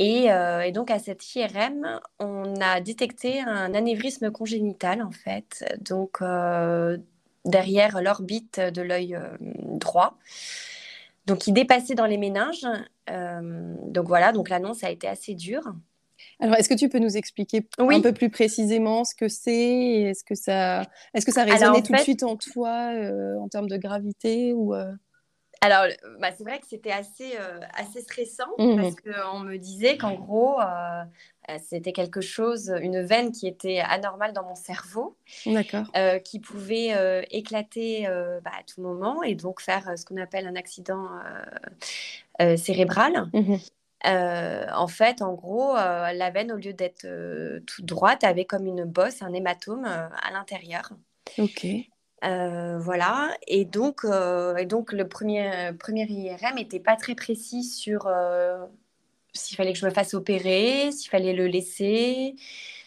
Et, 0.00 0.26
et, 0.26 0.72
donc 0.72 0.90
à 0.90 0.98
cette 0.98 1.34
IRM, 1.34 2.00
on 2.18 2.54
a 2.60 2.80
détecté 2.80 3.40
un 3.40 3.74
anévrisme 3.74 4.30
congénital 4.30 5.02
en 5.02 5.10
fait, 5.10 5.64
donc 5.80 6.22
derrière 7.44 8.00
l'orbite 8.00 8.60
de 8.60 8.82
l'œil 8.82 9.18
droit. 9.40 10.16
Donc 11.26 11.46
il 11.46 11.52
dépassait 11.52 11.94
dans 11.94 12.06
les 12.06 12.16
méninges. 12.16 12.66
donc 13.08 14.06
voilà, 14.06 14.32
donc 14.32 14.48
l'annonce 14.48 14.84
a 14.84 14.90
été 14.90 15.08
assez 15.08 15.34
dure. 15.34 15.74
Alors, 16.40 16.54
est-ce 16.56 16.68
que 16.68 16.74
tu 16.74 16.88
peux 16.88 16.98
nous 16.98 17.16
expliquer 17.16 17.68
un 17.78 18.00
peu 18.00 18.12
plus 18.12 18.30
précisément 18.30 19.04
ce 19.04 19.14
que 19.14 19.28
c'est 19.28 20.02
Est-ce 20.02 20.22
que 20.22 20.34
ça, 20.34 20.82
est-ce 21.14 21.26
que 21.26 21.32
ça 21.32 21.44
résonnait 21.44 21.82
tout 21.82 21.92
de 21.92 21.98
suite 21.98 22.22
en 22.22 22.36
toi 22.36 22.92
euh, 22.94 23.36
en 23.38 23.48
termes 23.48 23.68
de 23.68 23.76
gravité 23.76 24.52
ou 24.52 24.74
euh? 24.74 24.92
Alors, 25.60 25.86
bah, 26.20 26.28
c'est 26.36 26.44
vrai 26.44 26.60
que 26.60 26.68
c'était 26.68 26.92
assez, 26.92 27.32
euh, 27.36 27.58
assez 27.74 28.00
stressant 28.02 28.46
mmh 28.58 28.76
parce 28.76 28.94
qu'on 28.94 29.40
me 29.40 29.56
disait 29.56 29.98
qu'en 29.98 30.14
gros, 30.14 30.60
c'était 31.68 31.92
quelque 31.92 32.20
chose, 32.20 32.72
une 32.80 33.02
veine 33.02 33.32
qui 33.32 33.48
était 33.48 33.80
anormale 33.80 34.32
dans 34.32 34.44
mon 34.44 34.54
cerveau, 34.54 35.16
qui 35.26 36.38
pouvait 36.38 37.26
éclater 37.32 38.06
bah, 38.44 38.52
à 38.56 38.62
tout 38.62 38.80
moment 38.80 39.24
et 39.24 39.34
donc 39.34 39.60
faire 39.60 39.98
ce 39.98 40.04
qu'on 40.04 40.18
appelle 40.18 40.46
un 40.46 40.54
accident 40.54 41.08
cérébral. 42.56 43.28
Mmh 43.32 43.56
euh, 44.06 44.66
en 44.72 44.86
fait, 44.86 45.22
en 45.22 45.34
gros, 45.34 45.76
euh, 45.76 46.12
la 46.12 46.30
veine, 46.30 46.52
au 46.52 46.56
lieu 46.56 46.72
d'être 46.72 47.04
euh, 47.04 47.60
toute 47.66 47.84
droite, 47.84 48.24
avait 48.24 48.44
comme 48.44 48.66
une 48.66 48.84
bosse, 48.84 49.22
un 49.22 49.32
hématome 49.32 49.84
à 49.84 50.30
l'intérieur. 50.32 50.90
Ok. 51.38 51.66
voilà. 52.22 53.30
Et 53.46 53.64
donc, 53.64 54.04
et 54.58 54.66
donc 54.66 54.92
le 54.92 55.08
premier, 55.08 55.72
premier 55.78 56.04
IRM 56.04 56.56
n'était 56.56 56.80
pas 56.80 56.96
très 56.96 57.14
précis 57.14 57.64
sur 57.64 58.08
s'il 59.34 59.56
fallait 59.56 59.72
que 59.72 59.78
je 59.78 59.86
me 59.86 59.90
fasse 59.90 60.14
opérer, 60.14 60.90
s'il 60.90 61.10
fallait 61.10 61.34
le 61.34 61.46
laisser, 61.46 62.34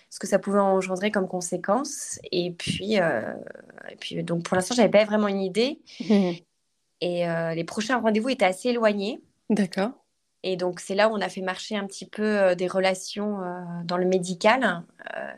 ce 0.09 0.19
que 0.19 0.27
ça 0.27 0.39
pouvait 0.39 0.59
engendrer 0.59 1.11
comme 1.11 1.27
conséquence. 1.27 2.19
Et 2.31 2.51
puis, 2.51 2.95
et 2.95 3.95
puis 3.99 4.23
donc 4.23 4.43
pour 4.43 4.55
l'instant, 4.55 4.75
j'avais 4.75 4.89
pas 4.89 5.05
vraiment 5.05 5.27
une 5.27 5.41
idée. 5.41 5.81
Et 7.03 7.25
les 7.55 7.63
prochains 7.63 7.99
rendez-vous 7.99 8.29
étaient 8.29 8.45
assez 8.45 8.69
éloignés. 8.69 9.21
D'accord. 9.49 10.00
Et 10.43 10.55
donc, 10.55 10.79
c'est 10.79 10.95
là 10.95 11.09
où 11.09 11.13
on 11.13 11.21
a 11.21 11.29
fait 11.29 11.41
marcher 11.41 11.75
un 11.75 11.85
petit 11.85 12.05
peu 12.05 12.23
euh, 12.23 12.55
des 12.55 12.67
relations 12.67 13.41
euh, 13.41 13.61
dans 13.85 13.97
le 13.97 14.05
médical 14.05 14.83
euh, 15.15 15.31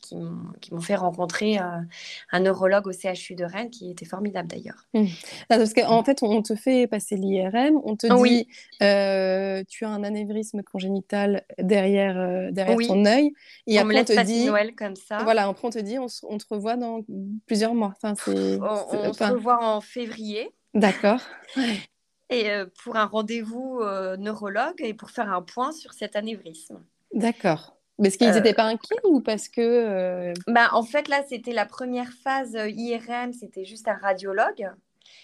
qui 0.00 0.16
m'ont 0.16 0.80
fait 0.80 0.94
rencontrer 0.94 1.58
un 1.58 2.40
neurologue 2.40 2.86
au 2.86 2.92
CHU 2.92 3.34
de 3.34 3.44
Rennes 3.44 3.68
qui 3.68 3.90
était 3.90 4.06
formidable 4.06 4.48
d'ailleurs. 4.48 4.86
Mmh. 4.94 5.04
Parce 5.50 5.74
qu'en 5.74 6.02
fait, 6.02 6.22
on 6.22 6.40
te 6.40 6.54
fait 6.54 6.86
passer 6.86 7.16
l'IRM, 7.16 7.78
on 7.84 7.94
te 7.94 8.06
dit 8.06 8.46
tu 8.80 9.84
as 9.84 9.88
un 9.88 10.04
anévrisme 10.04 10.62
congénital 10.62 11.44
derrière, 11.58 12.50
derrière 12.52 12.78
ton 12.88 13.04
œil. 13.04 13.34
Et 13.66 13.76
on 13.76 13.82
après, 13.82 13.84
me 13.84 13.92
laisse 13.92 14.10
on 14.10 14.14
te 14.14 14.24
dit 14.24 14.46
Noël 14.46 14.74
comme 14.74 14.96
ça. 14.96 15.18
Voilà, 15.24 15.46
après 15.46 15.68
on 15.68 15.70
te 15.72 15.78
dit 15.78 15.98
on, 15.98 16.06
te 16.06 16.44
revoit 16.48 16.76
dans 16.76 17.04
plusieurs 17.46 17.74
mois. 17.74 17.92
Enfin, 18.02 18.14
on, 18.28 18.62
on 18.62 19.12
se 19.12 19.24
revoit 19.24 19.62
en 19.62 19.82
février. 19.82 20.54
D'accord 20.72 21.20
et 22.30 22.50
euh, 22.50 22.66
pour 22.82 22.96
un 22.96 23.06
rendez-vous 23.06 23.80
euh, 23.80 24.16
neurologue 24.16 24.76
et 24.78 24.94
pour 24.94 25.10
faire 25.10 25.32
un 25.32 25.42
point 25.42 25.72
sur 25.72 25.92
cet 25.92 26.16
anévrisme. 26.16 26.82
D'accord. 27.12 27.76
Mais 27.98 28.08
est-ce 28.08 28.18
qu'ils 28.18 28.30
n'étaient 28.30 28.52
euh, 28.52 28.54
pas 28.54 28.64
inquiets 28.64 29.00
ou 29.04 29.20
parce 29.20 29.48
que... 29.48 30.32
Bah, 30.46 30.68
en 30.72 30.84
fait, 30.84 31.08
là, 31.08 31.22
c'était 31.28 31.52
la 31.52 31.66
première 31.66 32.12
phase 32.22 32.54
IRM, 32.54 33.32
c'était 33.32 33.64
juste 33.64 33.88
un 33.88 33.96
radiologue. 33.96 34.70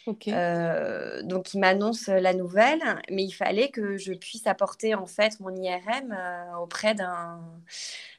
donc, 0.06 1.54
il 1.54 1.61
m'annonce 1.61 2.08
la 2.08 2.34
nouvelle, 2.34 2.82
mais 3.11 3.23
il 3.23 3.32
fallait 3.32 3.68
que 3.68 3.96
je 3.96 4.12
puisse 4.12 4.46
apporter 4.49 4.94
en 4.94 5.06
fait 5.06 5.38
mon 5.38 5.54
IRM 5.54 6.16
auprès 6.61 6.94
d'un 6.94 7.40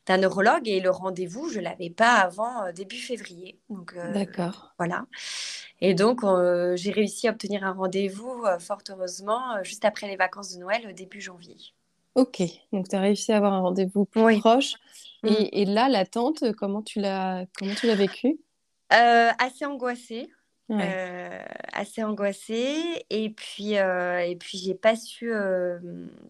d'un 0.06 0.18
neurologue 0.18 0.68
et 0.68 0.80
le 0.80 0.90
rendez-vous, 0.90 1.50
je 1.50 1.60
l'avais 1.60 1.90
pas 1.90 2.16
avant 2.16 2.72
début 2.74 2.98
février. 2.98 3.60
Donc, 3.70 3.96
D'accord. 4.14 4.74
Voilà. 4.78 5.06
Et 5.82 5.94
donc, 5.94 6.24
euh, 6.24 6.76
j'ai 6.76 6.92
réussi 6.92 7.28
à 7.28 7.32
obtenir 7.32 7.64
un 7.64 7.74
rendez-vous, 7.74 8.44
euh, 8.46 8.60
fort 8.60 8.82
heureusement, 8.90 9.56
euh, 9.56 9.64
juste 9.64 9.84
après 9.84 10.08
les 10.08 10.16
vacances 10.16 10.54
de 10.54 10.60
Noël, 10.60 10.94
début 10.96 11.22
janvier. 11.22 11.58
Ok, 12.16 12.42
donc 12.72 12.88
tu 12.88 12.96
as 12.96 13.02
réussi 13.02 13.34
à 13.34 13.38
avoir 13.38 13.54
un 13.54 13.60
rendez-vous 13.60 14.06
proche. 14.06 14.76
Mm. 15.24 15.28
Et, 15.52 15.66
là, 15.66 15.90
l'attente, 15.90 16.46
comment 16.58 16.82
tu 16.82 17.02
l'as 17.02 17.46
comment 17.58 17.76
tu 17.76 17.88
l'as 17.88 17.96
vécu 17.96 18.40
Assez 18.90 19.66
angoissée. 19.66 20.30
Assez 20.70 22.04
angoissée. 22.04 23.06
Et 23.10 23.30
puis, 23.30 23.74
et 23.74 24.38
puis 24.40 24.58
j'ai 24.58 24.76
pas 24.76 24.96
su 24.96 25.32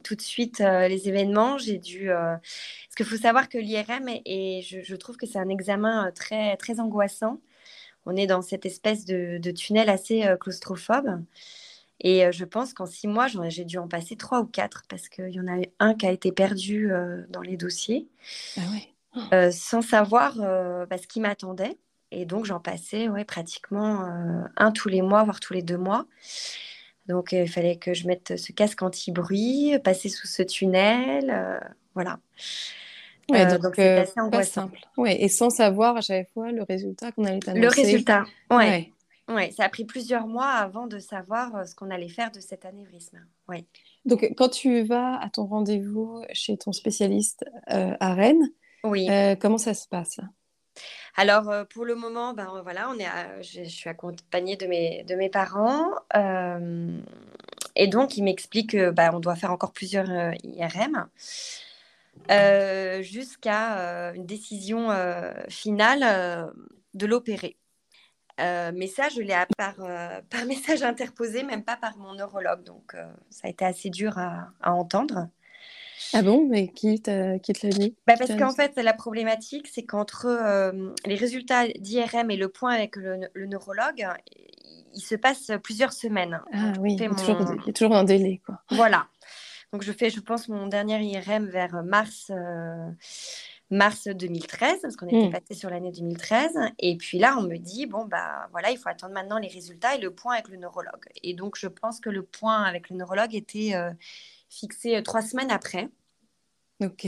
tout 0.03 0.15
de 0.15 0.21
suite 0.21 0.59
les 0.59 1.07
événements. 1.07 1.57
J'ai 1.57 1.77
dû. 1.77 2.07
Parce 2.07 2.95
qu'il 2.95 3.05
faut 3.05 3.17
savoir 3.17 3.49
que 3.49 3.57
l'IRM, 3.57 4.09
et 4.25 4.61
je, 4.61 4.81
je, 4.81 4.95
trouve 4.95 5.17
que 5.17 5.25
c'est 5.25 5.39
un 5.39 5.49
examen 5.49 6.11
très, 6.13 6.57
très 6.57 6.79
angoissant. 6.79 7.39
On 8.05 8.15
est 8.15 8.27
dans 8.27 8.41
cette 8.41 8.65
espèce 8.65 9.05
de, 9.05 9.39
de 9.39 9.51
tunnel 9.51 9.89
assez 9.89 10.25
claustrophobe. 10.39 11.23
Et 12.01 12.29
je 12.31 12.43
pense 12.43 12.73
qu'en 12.73 12.85
six 12.85 13.07
mois, 13.07 13.27
j'ai 13.27 13.63
dû 13.65 13.77
en 13.77 13.87
passer 13.87 14.15
trois 14.17 14.41
ou 14.41 14.45
quatre 14.45 14.83
parce 14.89 15.07
qu'il 15.07 15.29
y 15.29 15.39
en 15.39 15.47
a 15.47 15.61
un 15.79 15.95
qui 15.95 16.05
a 16.05 16.11
été 16.11 16.31
perdu 16.31 16.91
dans 17.29 17.41
les 17.41 17.57
dossiers, 17.57 18.09
ah 18.57 18.61
ouais. 19.31 19.51
sans 19.51 19.81
savoir 19.81 20.35
bah, 20.35 20.97
ce 20.97 21.07
qui 21.07 21.21
m'attendait. 21.21 21.77
Et 22.17 22.25
donc, 22.25 22.45
j'en 22.45 22.59
passais 22.59 23.09
ouais, 23.09 23.25
pratiquement 23.25 24.09
un 24.55 24.71
tous 24.71 24.89
les 24.89 25.01
mois, 25.01 25.23
voire 25.23 25.39
tous 25.39 25.53
les 25.53 25.61
deux 25.61 25.77
mois. 25.77 26.05
Donc, 27.07 27.33
il 27.33 27.47
fallait 27.47 27.75
que 27.75 27.93
je 27.93 28.07
mette 28.07 28.37
ce 28.37 28.51
casque 28.51 28.81
anti-bruit, 28.81 29.77
passer 29.83 30.09
sous 30.09 30.27
ce 30.27 30.41
tunnel. 30.41 31.59
voilà. 31.93 32.19
Ouais, 33.29 33.57
donc, 33.57 33.73
c'est 33.75 33.99
assez 33.99 34.19
angoissant. 34.19 34.61
Simple. 34.63 34.79
Ouais, 34.97 35.21
et 35.21 35.27
sans 35.27 35.49
savoir 35.49 35.97
à 35.97 36.01
chaque 36.01 36.29
fois 36.31 36.51
le 36.51 36.63
résultat 36.63 37.11
qu'on 37.11 37.25
allait 37.25 37.49
annoncer. 37.49 37.61
Le 37.61 37.67
résultat, 37.69 38.23
ouais. 38.51 38.91
Oui, 39.27 39.51
ça 39.53 39.65
a 39.65 39.69
pris 39.69 39.85
plusieurs 39.85 40.27
mois 40.27 40.49
avant 40.49 40.85
de 40.85 40.99
savoir 40.99 41.55
euh, 41.55 41.63
ce 41.65 41.73
qu'on 41.73 41.89
allait 41.89 42.09
faire 42.09 42.31
de 42.31 42.39
cet 42.39 42.65
anévrisme. 42.65 43.19
Oui. 43.49 43.65
Donc, 44.05 44.23
quand 44.37 44.49
tu 44.49 44.83
vas 44.83 45.19
à 45.19 45.29
ton 45.29 45.45
rendez-vous 45.45 46.23
chez 46.31 46.57
ton 46.57 46.71
spécialiste 46.71 47.43
euh, 47.71 47.95
à 47.99 48.13
Rennes, 48.13 48.51
oui. 48.83 49.09
Euh, 49.09 49.35
comment 49.35 49.57
ça 49.57 49.73
se 49.73 49.87
passe? 49.87 50.19
Alors, 51.17 51.65
pour 51.69 51.85
le 51.85 51.95
moment, 51.95 52.33
ben, 52.33 52.61
voilà, 52.63 52.89
on 52.89 52.99
est 52.99 53.07
je, 53.41 53.63
suis 53.63 53.89
accompagnée 53.89 54.57
de 54.57 54.65
mes, 54.67 55.29
parents. 55.29 55.91
et 57.75 57.87
donc, 57.87 58.17
il 58.17 58.23
m'explique 58.23 58.71
qu'on 58.71 58.91
ben, 58.91 59.19
doit 59.19 59.35
faire 59.35 59.51
encore 59.51 59.71
plusieurs 59.71 60.07
IRM 60.43 61.07
jusqu'à 63.01 64.11
une 64.13 64.25
décision 64.25 64.89
finale 65.49 66.51
de 66.93 67.05
l'opérer. 67.05 67.57
Euh, 68.41 68.71
mais 68.75 68.87
ça, 68.87 69.09
je 69.09 69.21
l'ai 69.21 69.35
par, 69.57 69.75
euh, 69.79 70.19
message 70.47 70.83
interposé, 70.83 71.43
même 71.43 71.63
pas 71.63 71.77
par 71.77 71.97
mon 71.97 72.13
neurologue. 72.15 72.63
Donc, 72.63 72.93
euh, 72.95 73.05
ça 73.29 73.47
a 73.47 73.49
été 73.49 73.65
assez 73.65 73.89
dur 73.89 74.17
à, 74.17 74.51
entendre. 74.61 75.29
Ah 76.15 76.21
bon? 76.21 76.47
Mais 76.49 76.69
qui, 76.69 76.95
qui 76.95 77.01
te 77.01 77.67
l'a 77.67 77.73
dit? 77.73 77.95
Bah 78.07 78.15
Parce 78.17 78.35
qu'en 78.35 78.51
fait, 78.51 78.75
la 78.81 78.93
problématique, 78.93 79.67
c'est 79.67 79.83
qu'entre 79.83 80.71
les 81.05 81.15
résultats 81.15 81.67
d'IRM 81.67 82.31
et 82.31 82.37
le 82.37 82.49
point 82.49 82.73
avec 82.73 82.95
le, 82.95 83.29
neurologue, 83.35 84.07
il 84.93 85.01
se 85.01 85.15
passe 85.15 85.51
plusieurs 85.61 85.93
semaines. 85.93 86.41
Ah 86.53 86.73
oui, 86.79 86.93
il 86.93 87.01
y, 87.01 87.05
a 87.05 87.09
toujours, 87.73 87.93
un 87.95 88.03
délai. 88.03 88.41
Quoi. 88.45 88.61
Voilà. 88.71 89.07
Donc, 89.73 89.83
je 89.83 89.91
fais, 89.91 90.09
je 90.09 90.21
pense, 90.21 90.47
mon 90.47 90.67
dernier 90.67 91.01
IRM 91.01 91.47
vers 91.47 91.83
mars 91.83 92.31
mars 93.71 94.07
2013, 94.07 94.81
parce 94.81 94.95
qu'on 94.95 95.07
était 95.07 95.27
mmh. 95.27 95.31
passé 95.31 95.53
sur 95.53 95.69
l'année 95.69 95.91
2013. 95.91 96.51
Et 96.79 96.97
puis 96.97 97.17
là, 97.17 97.35
on 97.37 97.43
me 97.43 97.57
dit, 97.57 97.85
bon, 97.85 98.05
bah 98.05 98.47
voilà, 98.51 98.71
il 98.71 98.77
faut 98.77 98.89
attendre 98.89 99.13
maintenant 99.13 99.37
les 99.37 99.47
résultats 99.47 99.95
et 99.95 99.99
le 99.99 100.11
point 100.11 100.33
avec 100.33 100.49
le 100.49 100.57
neurologue. 100.57 101.05
Et 101.23 101.33
donc, 101.33 101.57
je 101.57 101.67
pense 101.67 101.99
que 101.99 102.09
le 102.09 102.23
point 102.23 102.63
avec 102.63 102.89
le 102.89 102.97
neurologue 102.97 103.33
était 103.33 103.75
euh, 103.75 103.91
fixé 104.49 104.97
euh, 104.97 105.01
trois 105.01 105.21
semaines 105.21 105.51
après. 105.51 105.89
Ok. 106.81 107.07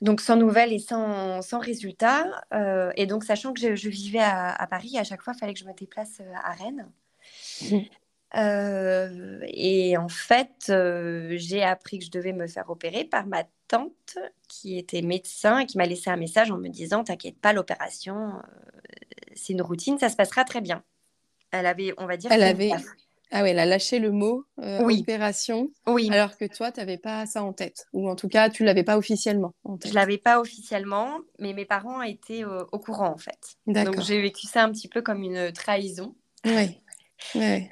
Donc, 0.00 0.20
sans 0.20 0.36
nouvelles 0.36 0.72
et 0.72 0.78
sans, 0.78 1.42
sans 1.42 1.60
résultats. 1.60 2.44
Euh, 2.52 2.90
et 2.96 3.06
donc, 3.06 3.24
sachant 3.24 3.52
que 3.52 3.76
je, 3.76 3.88
vivais 3.88 4.18
à, 4.20 4.66
Paris, 4.68 4.98
à 4.98 5.04
chaque 5.04 5.22
fois, 5.22 5.32
il 5.36 5.38
fallait 5.38 5.54
que 5.54 5.60
je 5.60 5.64
me 5.64 5.74
déplace 5.74 6.20
à 6.44 6.52
Rennes. 6.52 6.90
Mmh. 7.62 7.78
Euh, 8.34 9.40
et 9.48 9.96
en 9.96 10.08
fait, 10.08 10.66
euh, 10.70 11.34
j'ai 11.36 11.62
appris 11.62 11.98
que 11.98 12.04
je 12.04 12.10
devais 12.10 12.32
me 12.32 12.46
faire 12.46 12.70
opérer 12.70 13.04
par 13.04 13.26
ma 13.26 13.44
tante 13.68 14.18
qui 14.48 14.78
était 14.78 15.02
médecin 15.02 15.58
et 15.60 15.66
qui 15.66 15.76
m'a 15.76 15.84
laissé 15.84 16.08
un 16.08 16.16
message 16.16 16.50
en 16.50 16.56
me 16.56 16.68
disant 16.68 17.04
T'inquiète 17.04 17.38
pas, 17.38 17.52
l'opération, 17.52 18.36
euh, 18.36 18.40
c'est 19.34 19.52
une 19.52 19.62
routine, 19.62 19.98
ça 19.98 20.08
se 20.08 20.16
passera 20.16 20.44
très 20.44 20.62
bien. 20.62 20.82
Elle 21.50 21.66
avait, 21.66 21.92
on 21.98 22.06
va 22.06 22.16
dire. 22.16 22.32
Elle 22.32 22.42
avait. 22.42 22.70
Ah 23.32 23.42
oui, 23.42 23.50
elle 23.50 23.58
a 23.58 23.66
lâché 23.66 23.98
le 23.98 24.12
mot 24.12 24.44
opération. 24.58 25.70
Oui. 25.86 26.08
Alors 26.12 26.36
que 26.36 26.44
toi, 26.44 26.70
tu 26.70 26.80
n'avais 26.80 26.98
pas 26.98 27.26
ça 27.26 27.42
en 27.42 27.52
tête. 27.52 27.86
Ou 27.92 28.08
en 28.08 28.14
tout 28.14 28.28
cas, 28.28 28.50
tu 28.50 28.62
ne 28.62 28.68
l'avais 28.68 28.84
pas 28.84 28.98
officiellement 28.98 29.54
en 29.64 29.78
tête. 29.78 29.90
Je 29.90 29.96
ne 29.96 30.00
l'avais 30.00 30.18
pas 30.18 30.38
officiellement, 30.38 31.18
mais 31.38 31.52
mes 31.54 31.64
parents 31.64 32.02
étaient 32.02 32.44
au 32.44 32.78
courant 32.78 33.10
en 33.10 33.18
fait. 33.18 33.56
Donc 33.66 34.00
j'ai 34.02 34.20
vécu 34.20 34.46
ça 34.46 34.62
un 34.62 34.70
petit 34.70 34.88
peu 34.88 35.02
comme 35.02 35.22
une 35.22 35.50
trahison. 35.52 36.14
Oui. 36.44 36.78
oui. 37.34 37.68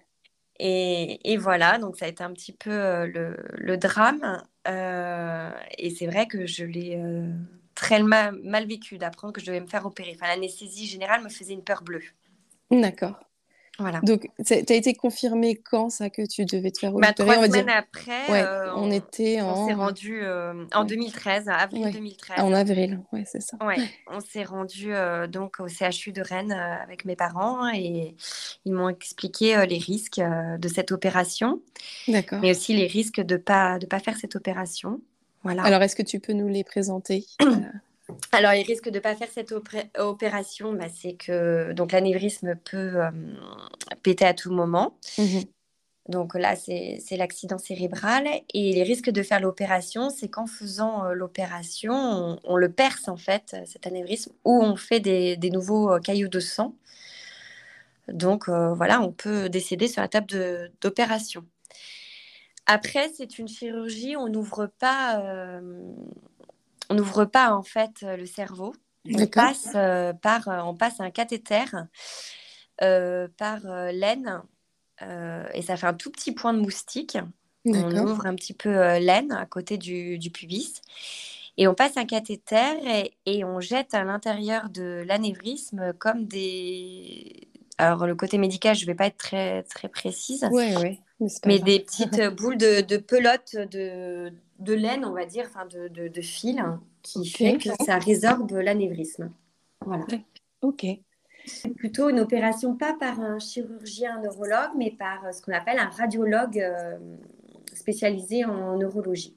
Et, 0.62 1.36
voilà, 1.38 1.78
donc 1.78 1.96
ça 1.96 2.04
a 2.04 2.08
été 2.08 2.22
un 2.22 2.32
petit 2.32 2.52
peu 2.52 2.70
euh, 2.70 3.34
le, 3.54 3.76
drame. 3.78 4.42
Euh, 4.68 5.50
et 5.78 5.90
c'est 5.90 6.06
vrai 6.06 6.26
que 6.26 6.46
je 6.46 6.64
l'ai 6.64 6.96
euh, 6.96 7.32
très 7.74 8.02
mal, 8.02 8.38
mal 8.42 8.66
vécu 8.66 8.98
d'apprendre 8.98 9.32
que 9.32 9.40
je 9.40 9.46
devais 9.46 9.60
me 9.60 9.66
faire 9.66 9.86
opérer. 9.86 10.12
Enfin, 10.14 10.28
l'anesthésie 10.28 10.86
générale 10.86 11.22
me 11.22 11.30
faisait 11.30 11.54
une 11.54 11.64
peur 11.64 11.82
bleue. 11.82 12.02
D'accord. 12.70 13.18
Donc, 14.02 14.28
tu 14.44 14.52
as 14.52 14.74
été 14.74 14.94
confirmé 14.94 15.56
quand 15.56 15.90
ça 15.90 16.10
que 16.10 16.26
tu 16.26 16.44
devais 16.44 16.70
te 16.70 16.78
faire 16.78 16.92
bah, 16.92 17.10
opérer? 17.10 17.34
Trois 17.34 17.46
semaines 17.46 17.68
après, 17.68 18.30
euh, 18.30 18.72
on, 18.76 18.90
était 18.90 19.40
en... 19.40 19.64
On 19.64 19.68
s'est 19.68 19.74
rendu 19.74 20.20
euh, 20.22 20.64
en 20.74 20.84
2013, 20.84 21.48
avril 21.48 21.90
2013. 21.92 22.40
En 22.40 22.52
avril, 22.52 23.00
ouais, 23.12 23.24
c'est 23.26 23.42
ça. 23.42 23.56
On 24.08 24.20
s'est 24.20 24.44
rendu 24.44 24.94
euh, 24.94 25.26
donc 25.26 25.60
au 25.60 25.68
CHU 25.68 26.12
de 26.12 26.22
Rennes 26.22 26.52
avec 26.52 27.04
mes 27.04 27.16
parents 27.16 27.68
et 27.72 28.14
ils 28.64 28.72
m'ont 28.72 28.88
expliqué 28.88 29.66
les 29.66 29.78
risques 29.78 30.20
de 30.20 30.68
cette 30.68 30.92
opération. 30.92 31.60
D'accord. 32.08 32.40
Mais 32.40 32.50
aussi 32.50 32.74
les 32.74 32.86
risques 32.86 33.20
de 33.20 33.36
pas 33.36 33.78
de 33.78 33.86
pas 33.86 34.00
faire 34.00 34.16
cette 34.16 34.36
opération. 34.36 35.00
Voilà. 35.42 35.62
Alors, 35.62 35.82
est-ce 35.82 35.96
que 35.96 36.02
tu 36.02 36.20
peux 36.20 36.34
nous 36.34 36.48
les 36.48 36.64
présenter? 36.64 37.24
Alors, 38.32 38.52
il 38.54 38.64
risque 38.64 38.88
de 38.88 38.96
ne 38.96 39.00
pas 39.00 39.14
faire 39.14 39.28
cette 39.30 39.54
opération, 39.98 40.72
bah, 40.72 40.86
c'est 40.88 41.14
que 41.14 41.72
donc 41.72 41.92
l'anévrisme 41.92 42.56
peut 42.56 43.02
euh, 43.02 43.10
péter 44.02 44.24
à 44.24 44.34
tout 44.34 44.52
moment. 44.52 44.96
Mhm. 45.18 45.44
Donc 46.08 46.34
là, 46.34 46.56
c'est 46.56 47.16
l'accident 47.16 47.58
cérébral. 47.58 48.26
Et 48.54 48.72
les 48.72 48.82
risques 48.82 49.10
de 49.10 49.22
faire 49.22 49.40
l'opération, 49.40 50.10
c'est 50.10 50.28
qu'en 50.28 50.46
faisant 50.46 51.04
euh, 51.04 51.12
l'opération, 51.12 52.38
on, 52.44 52.56
le 52.56 52.70
perce 52.70 53.08
en 53.08 53.16
fait, 53.16 53.56
cet 53.66 53.86
anévrisme, 53.86 54.32
ou 54.44 54.62
on 54.62 54.76
fait 54.76 55.00
des, 55.00 55.50
nouveaux 55.50 55.92
euh, 55.92 56.00
cailloux 56.00 56.28
de 56.28 56.40
sang. 56.40 56.74
Donc 58.08 58.48
voilà, 58.48 59.00
on 59.00 59.12
peut 59.12 59.48
décéder 59.48 59.86
sur 59.86 60.02
la 60.02 60.08
table 60.08 60.72
d'opération. 60.80 61.44
Après, 62.66 63.08
c'est 63.16 63.38
une 63.38 63.46
chirurgie, 63.46 64.16
on 64.16 64.28
n'ouvre 64.28 64.66
pas 64.66 65.22
on 66.90 66.94
n'ouvre 66.94 67.24
pas 67.24 67.54
en 67.54 67.62
fait 67.62 68.02
euh, 68.02 68.16
le 68.16 68.26
cerveau. 68.26 68.74
On 69.10 69.26
passe, 69.26 69.68
euh, 69.74 70.12
par, 70.12 70.48
euh, 70.48 70.60
on 70.60 70.74
passe 70.74 71.00
un 71.00 71.10
cathéter 71.10 71.64
par 72.78 73.60
l'aine 73.92 74.42
et 75.54 75.62
ça 75.62 75.76
fait 75.76 75.86
un 75.86 75.94
tout 75.94 76.10
petit 76.10 76.32
point 76.32 76.52
de 76.52 76.60
moustique. 76.60 77.16
On 77.64 77.96
ouvre 77.96 78.26
un 78.26 78.34
petit 78.34 78.54
peu 78.54 78.70
l'aine 78.98 79.32
à 79.32 79.46
côté 79.46 79.78
du, 79.78 80.18
pubis. 80.32 80.82
Et 81.56 81.68
on 81.68 81.74
passe 81.74 81.96
un 81.96 82.06
cathéter 82.06 83.12
et, 83.26 83.44
on 83.44 83.60
jette 83.60 83.94
à 83.94 84.04
l'intérieur 84.04 84.70
de 84.70 85.04
l'anévrisme 85.06 85.92
comme 85.98 86.26
des. 86.26 87.48
Alors, 87.76 88.06
le 88.06 88.14
côté 88.14 88.36
médical, 88.36 88.76
je 88.76 88.82
ne 88.82 88.86
vais 88.86 88.94
pas 88.94 89.06
être 89.06 89.18
très, 89.18 89.62
très 89.64 89.88
précise. 89.88 90.46
Oui, 90.50 90.74
oui. 90.80 91.00
Mais, 91.44 91.58
des 91.58 91.80
petites 91.80 92.20
boules 92.36 92.56
de, 92.56 92.80
de 92.80 92.96
pelote 92.96 93.54
de, 93.54 94.32
de 94.58 94.72
laine, 94.72 95.04
on 95.04 95.12
va 95.12 95.26
dire, 95.26 95.46
enfin 95.48 95.66
de, 95.66 96.08
de, 96.08 96.20
fil, 96.20 96.58
hein, 96.58 96.80
qui 97.02 97.26
fait 97.28 97.58
que 97.58 97.70
ça 97.84 97.98
résorbe 97.98 98.50
l'anévrisme. 98.52 99.30
Voilà. 99.84 100.06
Ok. 100.62 100.86
C'est 101.46 101.70
plutôt 101.70 102.10
une 102.10 102.20
opération 102.20 102.76
pas 102.76 102.94
par 102.94 103.18
un 103.20 103.38
chirurgien 103.38 104.20
neurologue, 104.20 104.72
mais 104.76 104.90
par 104.90 105.24
euh, 105.24 105.32
ce 105.32 105.40
qu'on 105.40 105.52
appelle 105.52 105.78
un 105.78 105.88
radiologue 105.88 106.58
euh, 106.58 106.98
spécialisé 107.72 108.44
en 108.44 108.76
neurologie. 108.76 109.36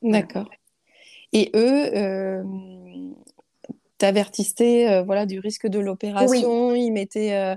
D'accord. 0.00 0.50
Et 1.32 1.50
eux, 1.54 1.96
euh, 1.96 2.42
t'avertissaient 3.98 4.90
euh, 4.90 5.02
voilà, 5.02 5.26
du 5.26 5.38
risque 5.38 5.66
de 5.66 5.78
l'opération, 5.78 6.74
ils 6.74 6.90
mettaient... 6.90 7.56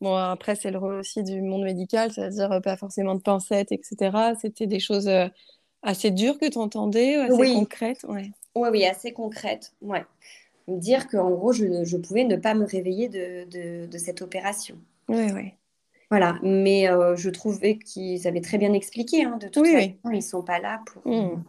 Bon, 0.00 0.14
après, 0.14 0.54
c'est 0.54 0.70
le 0.70 0.78
rôle 0.78 0.94
aussi 0.94 1.22
du 1.22 1.40
monde 1.40 1.62
médical, 1.62 2.12
c'est-à-dire 2.12 2.60
pas 2.62 2.76
forcément 2.76 3.14
de 3.14 3.20
pincettes, 3.20 3.72
etc. 3.72 4.34
C'était 4.40 4.66
des 4.66 4.80
choses 4.80 5.08
Assez 5.84 6.10
dur 6.10 6.38
que 6.38 6.48
tu 6.48 6.56
entendais, 6.56 7.16
assez 7.16 7.34
oui. 7.34 7.54
concrète 7.54 8.06
ouais. 8.08 8.30
Oui, 8.56 8.68
oui, 8.72 8.86
assez 8.86 9.12
concrète. 9.12 9.74
Ouais. 9.82 10.06
Dire 10.66 11.08
qu'en 11.08 11.30
gros, 11.30 11.52
je, 11.52 11.84
je, 11.84 11.96
pouvais 11.98 12.24
ne 12.24 12.36
pas 12.36 12.54
me 12.54 12.64
réveiller 12.64 13.10
de, 13.10 13.86
de, 13.86 13.98
cette 13.98 14.22
opération. 14.22 14.78
Oui, 15.10 15.26
oui. 15.34 15.52
Voilà, 16.10 16.38
mais 16.42 16.88
euh, 16.88 17.16
je 17.16 17.28
trouvais 17.28 17.76
qu'ils 17.76 18.26
avaient 18.26 18.40
très 18.40 18.56
bien 18.56 18.72
expliqué. 18.72 19.24
Hein, 19.24 19.36
de 19.36 19.48
toute 19.48 19.62
oui, 19.62 19.72
façon, 19.74 20.10
ils 20.10 20.16
ne 20.16 20.20
sont 20.20 20.42
pas 20.42 20.58
là 20.58 20.80
pour. 20.86 21.06
Mmh. 21.06 21.42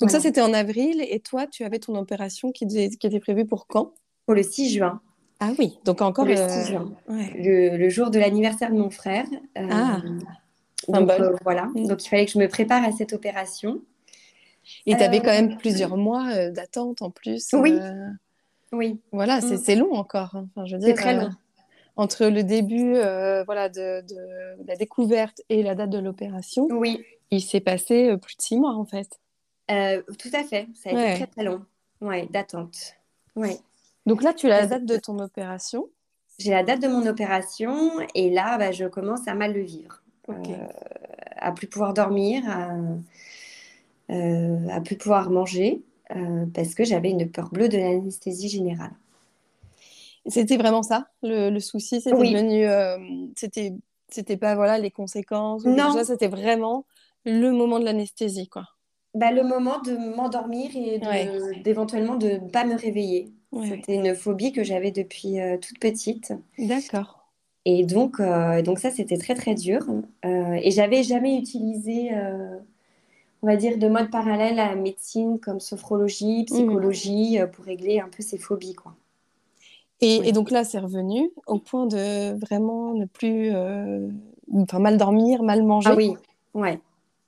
Donc, 0.00 0.10
ça, 0.10 0.20
c'était 0.20 0.40
en 0.40 0.54
avril. 0.54 1.04
Et 1.06 1.20
toi, 1.20 1.46
tu 1.46 1.62
avais 1.64 1.78
ton 1.78 1.94
opération 1.94 2.52
qui, 2.52 2.66
qui 2.66 3.06
était 3.06 3.20
prévue 3.20 3.44
pour 3.44 3.66
quand? 3.66 3.92
Pour 4.24 4.34
le 4.34 4.42
6 4.42 4.72
juin. 4.72 5.02
Ah 5.40 5.50
oui, 5.58 5.78
donc 5.84 6.02
encore 6.02 6.24
le 6.24 6.36
6 6.36 6.66
juin, 6.66 6.92
le, 7.08 7.88
jour 7.88 8.10
de 8.10 8.18
l'anniversaire 8.18 8.70
de 8.70 8.76
mon 8.76 8.90
frère. 8.90 9.24
ah, 9.56 10.00
donc 10.88 11.10
voilà, 11.42 11.66
mm. 11.74 11.86
donc 11.86 12.04
il 12.04 12.08
fallait 12.08 12.26
que 12.26 12.32
je 12.32 12.38
me 12.38 12.48
prépare 12.48 12.84
à 12.84 12.92
cette 12.92 13.12
opération. 13.12 13.80
Et 14.84 14.96
tu 14.96 15.02
avais 15.02 15.20
quand 15.20 15.30
même 15.30 15.56
plusieurs 15.56 15.96
mois 15.96 16.50
d'attente 16.50 17.02
en 17.02 17.10
plus. 17.10 17.48
Oui. 17.52 17.78
Oui. 18.72 19.00
Voilà, 19.12 19.38
mm. 19.38 19.58
c'est 19.58 19.76
long 19.76 19.94
encore. 19.94 20.34
Hein. 20.34 20.48
Enfin, 20.54 20.66
je 20.66 20.74
veux 20.74 20.80
dire, 20.80 20.88
c'est 20.88 21.02
très 21.02 21.16
long 21.16 21.30
entre 21.98 22.26
le 22.26 22.44
début 22.44 22.94
euh, 22.94 23.42
voilà, 23.44 23.68
de, 23.68 24.04
la 24.66 24.76
découverte 24.76 25.42
et 25.48 25.62
la 25.62 25.74
date 25.74 25.90
de 25.90 25.98
l'opération, 25.98 26.68
oui. 26.70 27.04
il 27.32 27.42
s'est 27.42 27.60
passé 27.60 28.10
euh, 28.10 28.16
plus 28.16 28.36
de 28.36 28.42
six 28.42 28.56
mois 28.56 28.74
en 28.74 28.86
fait. 28.86 29.18
Euh, 29.70 30.00
tout 30.18 30.30
à 30.32 30.44
fait, 30.44 30.68
ça 30.74 30.90
a 30.90 30.92
été 30.92 31.14
très 31.16 31.26
très 31.26 31.42
long, 31.42 31.60
ouais, 32.00 32.26
d'attente. 32.30 32.94
Ouais. 33.34 33.58
Donc 34.08 34.22
là, 34.22 34.32
tu 34.32 34.46
as 34.50 34.60
la 34.60 34.66
date 34.66 34.86
de 34.86 34.96
ton 34.96 35.18
opération 35.18 35.90
J'ai 36.38 36.52
la 36.52 36.62
date 36.62 36.80
de 36.80 36.88
mon 36.88 37.06
opération 37.06 37.90
et 38.14 38.30
là, 38.30 38.56
bah, 38.56 38.72
je 38.72 38.86
commence 38.86 39.28
à 39.28 39.34
mal 39.34 39.52
le 39.52 39.60
vivre. 39.60 40.02
à 41.36 41.52
plus 41.52 41.66
pouvoir 41.66 41.92
dormir, 41.92 42.42
à, 42.48 42.70
à 44.08 44.80
plus 44.80 44.96
pouvoir 44.96 45.28
manger, 45.28 45.82
parce 46.54 46.74
que 46.74 46.84
j'avais 46.84 47.10
une 47.10 47.30
peur 47.30 47.50
bleue 47.50 47.68
de 47.68 47.76
l'anesthésie 47.76 48.48
générale. 48.48 48.92
C'était 50.26 50.56
vraiment 50.56 50.82
ça, 50.82 51.08
le, 51.22 51.58
souci. 51.60 52.00
C'était 52.00 52.16
devenu, 52.16 52.64
euh, 52.66 52.98
c'était, 53.36 53.74
c'était 54.08 54.38
pas 54.38 54.54
voilà 54.54 54.78
les 54.78 54.90
conséquences. 54.90 55.64
Non, 55.64 56.02
c'était 56.02 56.28
vraiment 56.28 56.86
le 57.26 57.50
moment 57.50 57.78
de 57.78 57.84
l'anesthésie, 57.84 58.48
quoi. 58.48 58.64
Bah, 59.18 59.32
le 59.32 59.42
moment 59.42 59.80
de 59.80 59.96
m'endormir 60.14 60.70
et 60.74 61.00
d'éventuellement 61.62 62.16
de 62.16 62.28
ne 62.28 62.48
pas 62.50 62.64
me 62.64 62.76
réveiller. 62.76 63.32
C'était 63.64 63.94
une 63.94 64.14
phobie 64.14 64.52
que 64.52 64.62
j'avais 64.62 64.90
depuis 64.90 65.40
euh, 65.40 65.56
toute 65.56 65.78
petite. 65.78 66.34
D'accord. 66.58 67.26
Et 67.64 67.84
donc, 67.84 68.20
euh, 68.20 68.62
donc 68.62 68.78
ça, 68.78 68.90
c'était 68.90 69.16
très 69.16 69.34
très 69.34 69.54
dur. 69.54 69.82
et 70.24 70.70
j'avais 70.70 71.02
jamais 71.02 71.36
utilisé, 71.36 72.10
on 73.42 73.46
va 73.46 73.56
dire, 73.56 73.78
de 73.78 73.88
mode 73.88 74.10
parallèle 74.10 74.58
à 74.58 74.68
la 74.68 74.76
médecine 74.76 75.40
comme 75.40 75.60
sophrologie, 75.60 76.42
mmh. 76.42 76.44
psychologie, 76.44 77.38
pour 77.52 77.64
régler 77.64 78.00
un 78.00 78.08
peu 78.08 78.22
ces 78.22 78.38
phobies, 78.38 78.74
quoi. 78.74 78.94
Et, 80.00 80.32
donc 80.32 80.50
là, 80.50 80.64
c'est 80.64 80.78
revenu 80.78 81.30
au 81.46 81.58
point 81.58 81.86
de 81.86 82.38
vraiment 82.38 82.94
ne 82.94 83.04
plus, 83.04 83.50
euh, 83.52 84.08
enfin 84.54 84.78
mal 84.78 84.96
dormir, 84.96 85.42
mal 85.42 85.62
manger? 85.64 85.90
Ah 85.90 85.96
oui, 85.96 86.14
ouais, 86.54 86.80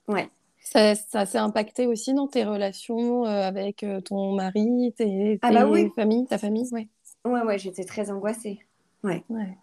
ouais. 0.06 0.28
Ça, 0.73 0.95
ça 0.95 1.27
s'est 1.27 1.39
impacté 1.39 1.87
aussi 1.87 2.15
dans 2.15 2.29
tes 2.29 2.45
relations 2.45 3.27
euh, 3.27 3.43
avec 3.43 3.83
euh, 3.83 4.00
ton 4.00 4.35
mari, 4.35 4.95
tes, 4.97 5.39
ah 5.43 5.50
bah 5.50 5.67
oui. 5.67 5.91
familles, 5.97 6.27
ta 6.27 6.39
famille, 6.39 6.69
ouais. 6.73 6.89
Ouais, 7.25 7.43
ouais, 7.43 7.59
j'étais 7.59 7.85
très 7.85 8.11
angoissée. 8.11 8.61
Ouais. 9.03 9.25
ouais. 9.31 9.59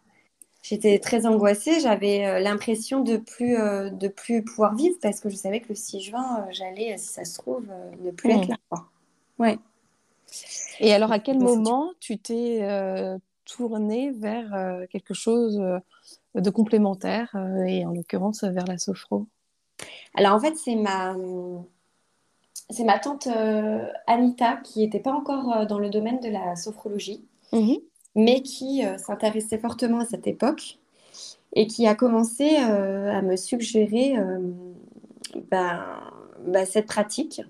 J'étais 0.64 1.00
très 1.00 1.26
angoissée. 1.26 1.80
J'avais 1.80 2.42
l'impression 2.42 3.02
de 3.02 3.18
plus, 3.18 3.56
de 3.56 4.08
plus 4.10 4.44
pouvoir 4.44 4.76
vivre 4.76 4.98
parce 5.02 5.22
que 5.22 5.30
je 5.30 5.36
savais 5.36 5.62
que 5.62 5.70
le 5.70 5.76
6 5.76 6.02
juin, 6.02 6.46
j'allais, 6.52 6.98
si 6.98 7.08
ça 7.08 7.24
se 7.24 7.38
trouve, 7.38 7.66
ne 8.02 8.12
plus 8.12 8.32
être 8.32 8.50
là. 8.50 8.58
Ouais. 9.40 9.58
Et 10.80 10.94
alors, 10.94 11.12
à 11.12 11.20
quel 11.20 11.40
moment 11.40 11.92
tu 12.00 12.18
t'es 12.18 12.60
euh, 12.62 13.18
tournée 13.46 14.12
vers 14.12 14.54
euh, 14.54 14.86
quelque 14.90 15.14
chose 15.14 15.60
euh, 15.60 15.80
de 16.36 16.50
complémentaire, 16.50 17.36
et 17.66 17.86
en 17.86 17.94
l'occurrence 17.94 18.44
vers 18.44 18.66
la 18.66 18.78
sophro 18.78 19.28
Alors, 20.15 20.34
en 20.34 20.39
fait, 20.39 20.55
c'est 20.55 20.75
ma, 20.75 21.15
c'est 22.69 22.84
ma 22.84 23.00
tante 23.00 23.27
Anita 24.07 24.57
qui 24.63 24.79
n'était 24.79 25.00
pas 25.00 25.13
encore 25.13 25.67
dans 25.67 25.79
le 25.79 25.89
domaine 25.89 26.19
de 26.19 26.29
la 26.29 26.55
sophrologie, 26.55 27.25
mmh 27.51 27.75
mais 28.19 28.41
qui 28.41 28.81
s'intéressait 28.98 29.60
fortement 29.60 30.00
à 30.00 30.05
cette 30.05 30.25
époque 30.25 30.79
et 31.53 31.68
qui 31.68 31.85
a 31.85 31.94
commencé 31.94 32.55
à 32.55 33.22
me 33.22 33.35
suggérer 33.35 34.16
ben, 35.51 35.85
ben, 36.46 36.66
cette 36.66 36.87
pratique. 36.87 37.42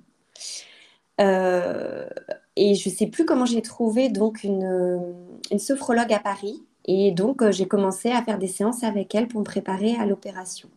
Euh, 1.19 2.07
et 2.55 2.75
je 2.75 2.89
ne 2.89 2.93
sais 2.93 3.07
plus 3.07 3.25
comment 3.25 3.45
j'ai 3.45 3.61
trouvé 3.61 4.09
donc 4.09 4.43
une, 4.43 5.15
une, 5.51 5.59
sophrologue 5.59 6.13
à 6.13 6.19
Paris. 6.19 6.63
Et 6.85 7.11
donc, 7.11 7.41
euh, 7.41 7.51
j'ai 7.51 7.67
commencé 7.67 8.11
à 8.11 8.21
faire 8.23 8.37
des 8.37 8.47
séances 8.47 8.83
avec 8.83 9.13
elle 9.15 9.27
pour 9.27 9.39
me 9.39 9.45
préparer 9.45 9.95
à 9.95 10.05
l'opération. 10.05 10.69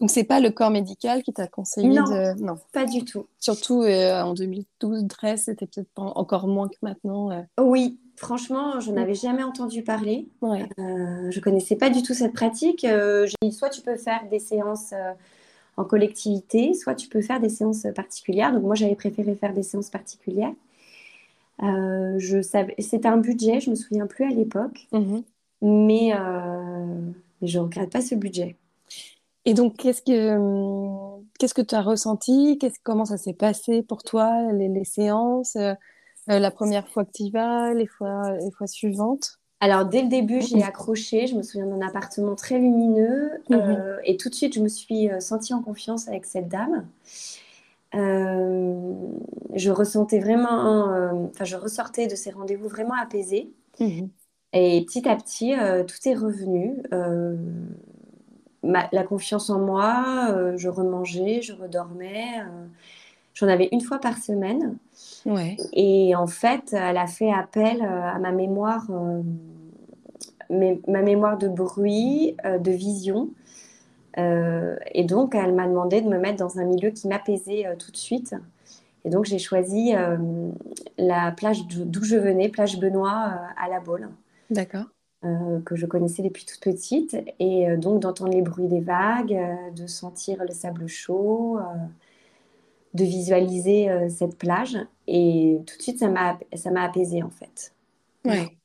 Donc, 0.00 0.10
c'est 0.10 0.24
pas 0.24 0.40
le 0.40 0.50
corps 0.50 0.70
médical 0.70 1.22
qui 1.22 1.32
t'a 1.32 1.46
conseillé 1.46 1.88
non, 1.88 2.04
de... 2.04 2.40
Non, 2.42 2.58
pas 2.72 2.84
du 2.84 3.04
tout. 3.04 3.26
Surtout 3.38 3.82
euh, 3.82 4.22
en 4.22 4.34
2012-13, 4.34 5.36
c'était 5.36 5.66
peut-être 5.66 5.90
encore 5.96 6.48
moins 6.48 6.68
que 6.68 6.76
maintenant. 6.82 7.46
Oui, 7.60 7.98
franchement, 8.16 8.80
je 8.80 8.90
n'avais 8.90 9.14
jamais 9.14 9.42
entendu 9.42 9.82
parler. 9.82 10.28
Ouais. 10.40 10.68
Euh, 10.78 11.30
je 11.30 11.40
connaissais 11.40 11.76
pas 11.76 11.90
du 11.90 12.02
tout 12.02 12.14
cette 12.14 12.32
pratique. 12.32 12.80
j'ai 12.82 13.36
dit, 13.42 13.52
soit 13.52 13.70
tu 13.70 13.80
peux 13.80 13.96
faire 13.96 14.22
des 14.30 14.38
séances 14.40 14.94
en 15.76 15.84
collectivité, 15.84 16.74
soit 16.74 16.94
tu 16.94 17.08
peux 17.08 17.22
faire 17.22 17.40
des 17.40 17.48
séances 17.48 17.86
particulières. 17.94 18.52
Donc 18.52 18.62
moi, 18.62 18.74
j'avais 18.74 18.96
préféré 18.96 19.34
faire 19.34 19.54
des 19.54 19.62
séances 19.62 19.90
particulières. 19.90 20.52
Euh, 21.62 22.18
je 22.18 22.42
savais, 22.42 22.74
c'était 22.78 23.08
un 23.08 23.18
budget, 23.18 23.60
je 23.60 23.70
me 23.70 23.74
souviens 23.74 24.06
plus 24.06 24.24
à 24.24 24.30
l'époque, 24.30 24.86
mhm. 24.92 25.22
mais, 25.60 26.12
euh, 26.14 27.10
mais 27.40 27.48
je 27.48 27.58
regrette 27.58 27.92
pas 27.92 28.00
ce 28.00 28.14
budget. 28.14 28.56
Et 29.44 29.54
donc, 29.54 29.76
qu'est-ce 29.76 30.02
que 30.02 31.20
qu'est-ce 31.38 31.54
que 31.54 31.62
tu 31.62 31.74
as 31.74 31.82
ressenti? 31.82 32.58
Qu'est-ce, 32.58 32.78
Comment 32.82 33.04
ça 33.04 33.16
s'est 33.16 33.32
passé 33.32 33.82
pour 33.82 34.02
toi, 34.02 34.52
les, 34.52 34.84
séances 34.84 35.56
euh, 35.56 35.74
La 36.26 36.50
première 36.50 36.88
fois 36.88 37.04
que 37.04 37.10
tu 37.12 37.24
y 37.24 37.30
vas, 37.30 37.74
les 37.74 37.86
fois, 37.86 38.32
les 38.38 38.50
fois 38.52 38.66
suivantes? 38.66 39.40
Alors, 39.62 39.84
dès 39.84 40.02
le 40.02 40.08
début, 40.08 40.40
j'ai 40.40 40.60
accroché. 40.64 41.28
Je 41.28 41.36
me 41.36 41.42
souviens 41.44 41.68
d'un 41.68 41.86
appartement 41.86 42.34
très 42.34 42.58
lumineux. 42.58 43.30
Mhm. 43.48 43.60
Euh, 43.60 43.98
et 44.04 44.16
tout 44.16 44.28
de 44.28 44.34
suite, 44.34 44.54
je 44.54 44.60
me 44.60 44.66
suis 44.66 45.08
euh, 45.08 45.20
sentie 45.20 45.54
en 45.54 45.62
confiance 45.62 46.08
avec 46.08 46.24
cette 46.24 46.48
dame. 46.48 46.84
Euh, 47.94 48.92
je 49.54 49.70
ressentais 49.70 50.18
vraiment, 50.18 50.86
enfin, 51.30 51.44
je 51.44 51.54
ressortais 51.54 52.08
de 52.08 52.16
ces 52.16 52.32
rendez-vous 52.32 52.66
vraiment 52.66 52.96
apaisés. 53.00 53.52
Mhm. 53.78 54.08
Et 54.52 54.84
petit 54.84 55.08
à 55.08 55.14
petit, 55.14 55.52
tout 55.86 56.08
est 56.08 56.14
revenu. 56.14 56.82
La 58.62 59.04
confiance 59.04 59.50
en 59.50 59.58
moi, 59.58 60.54
je 60.56 60.68
remangeais, 60.68 61.42
je 61.42 61.52
redormais. 61.52 62.42
J'en 63.34 63.48
avais 63.48 63.68
une 63.72 63.80
fois 63.80 63.98
par 63.98 64.18
semaine. 64.18 64.76
Ouais. 65.26 65.56
Et 65.72 66.14
en 66.14 66.26
fait, 66.26 66.72
elle 66.72 66.98
a 66.98 67.06
fait 67.06 67.32
appel 67.32 67.82
à 67.82 68.18
ma 68.18 68.30
mémoire 68.30 68.86
ma 70.52 71.02
mémoire 71.02 71.38
de 71.38 71.48
bruit, 71.48 72.36
euh, 72.44 72.58
de 72.58 72.70
vision. 72.70 73.30
Euh, 74.18 74.76
et 74.92 75.04
donc, 75.04 75.34
elle 75.34 75.54
m'a 75.54 75.66
demandé 75.66 76.00
de 76.00 76.08
me 76.08 76.18
mettre 76.18 76.38
dans 76.38 76.58
un 76.58 76.64
milieu 76.64 76.90
qui 76.90 77.08
m'apaisait 77.08 77.66
euh, 77.66 77.76
tout 77.76 77.90
de 77.90 77.96
suite. 77.96 78.34
Et 79.04 79.10
donc, 79.10 79.24
j'ai 79.24 79.40
choisi 79.40 79.94
la 80.96 81.32
plage 81.32 81.66
d'où 81.66 82.04
je 82.04 82.14
venais, 82.14 82.48
plage 82.48 82.78
Benoît 82.78 83.32
à 83.60 83.68
La 83.68 83.80
Baule. 83.80 84.08
D'accord. 84.48 84.84
Que 85.64 85.76
je 85.76 85.86
connaissais 85.86 86.22
depuis 86.22 86.44
toute 86.44 86.60
petite. 86.60 87.16
Et 87.38 87.76
donc, 87.76 88.00
d'entendre 88.00 88.32
les 88.32 88.42
bruits 88.42 88.68
des 88.68 88.80
vagues, 88.80 89.38
de 89.74 89.86
sentir 89.86 90.42
le 90.42 90.52
sable 90.52 90.86
chaud, 90.88 91.58
de 92.94 93.04
visualiser 93.04 93.88
cette 94.08 94.36
plage. 94.36 94.76
Et 95.06 95.58
tout 95.66 95.76
de 95.76 95.82
suite, 95.82 95.98
ça 95.98 96.08
m'a 96.08 96.82
apaisé 96.82 97.22
en 97.22 97.30
fait. 97.30 97.72
Ouais. 98.24 98.56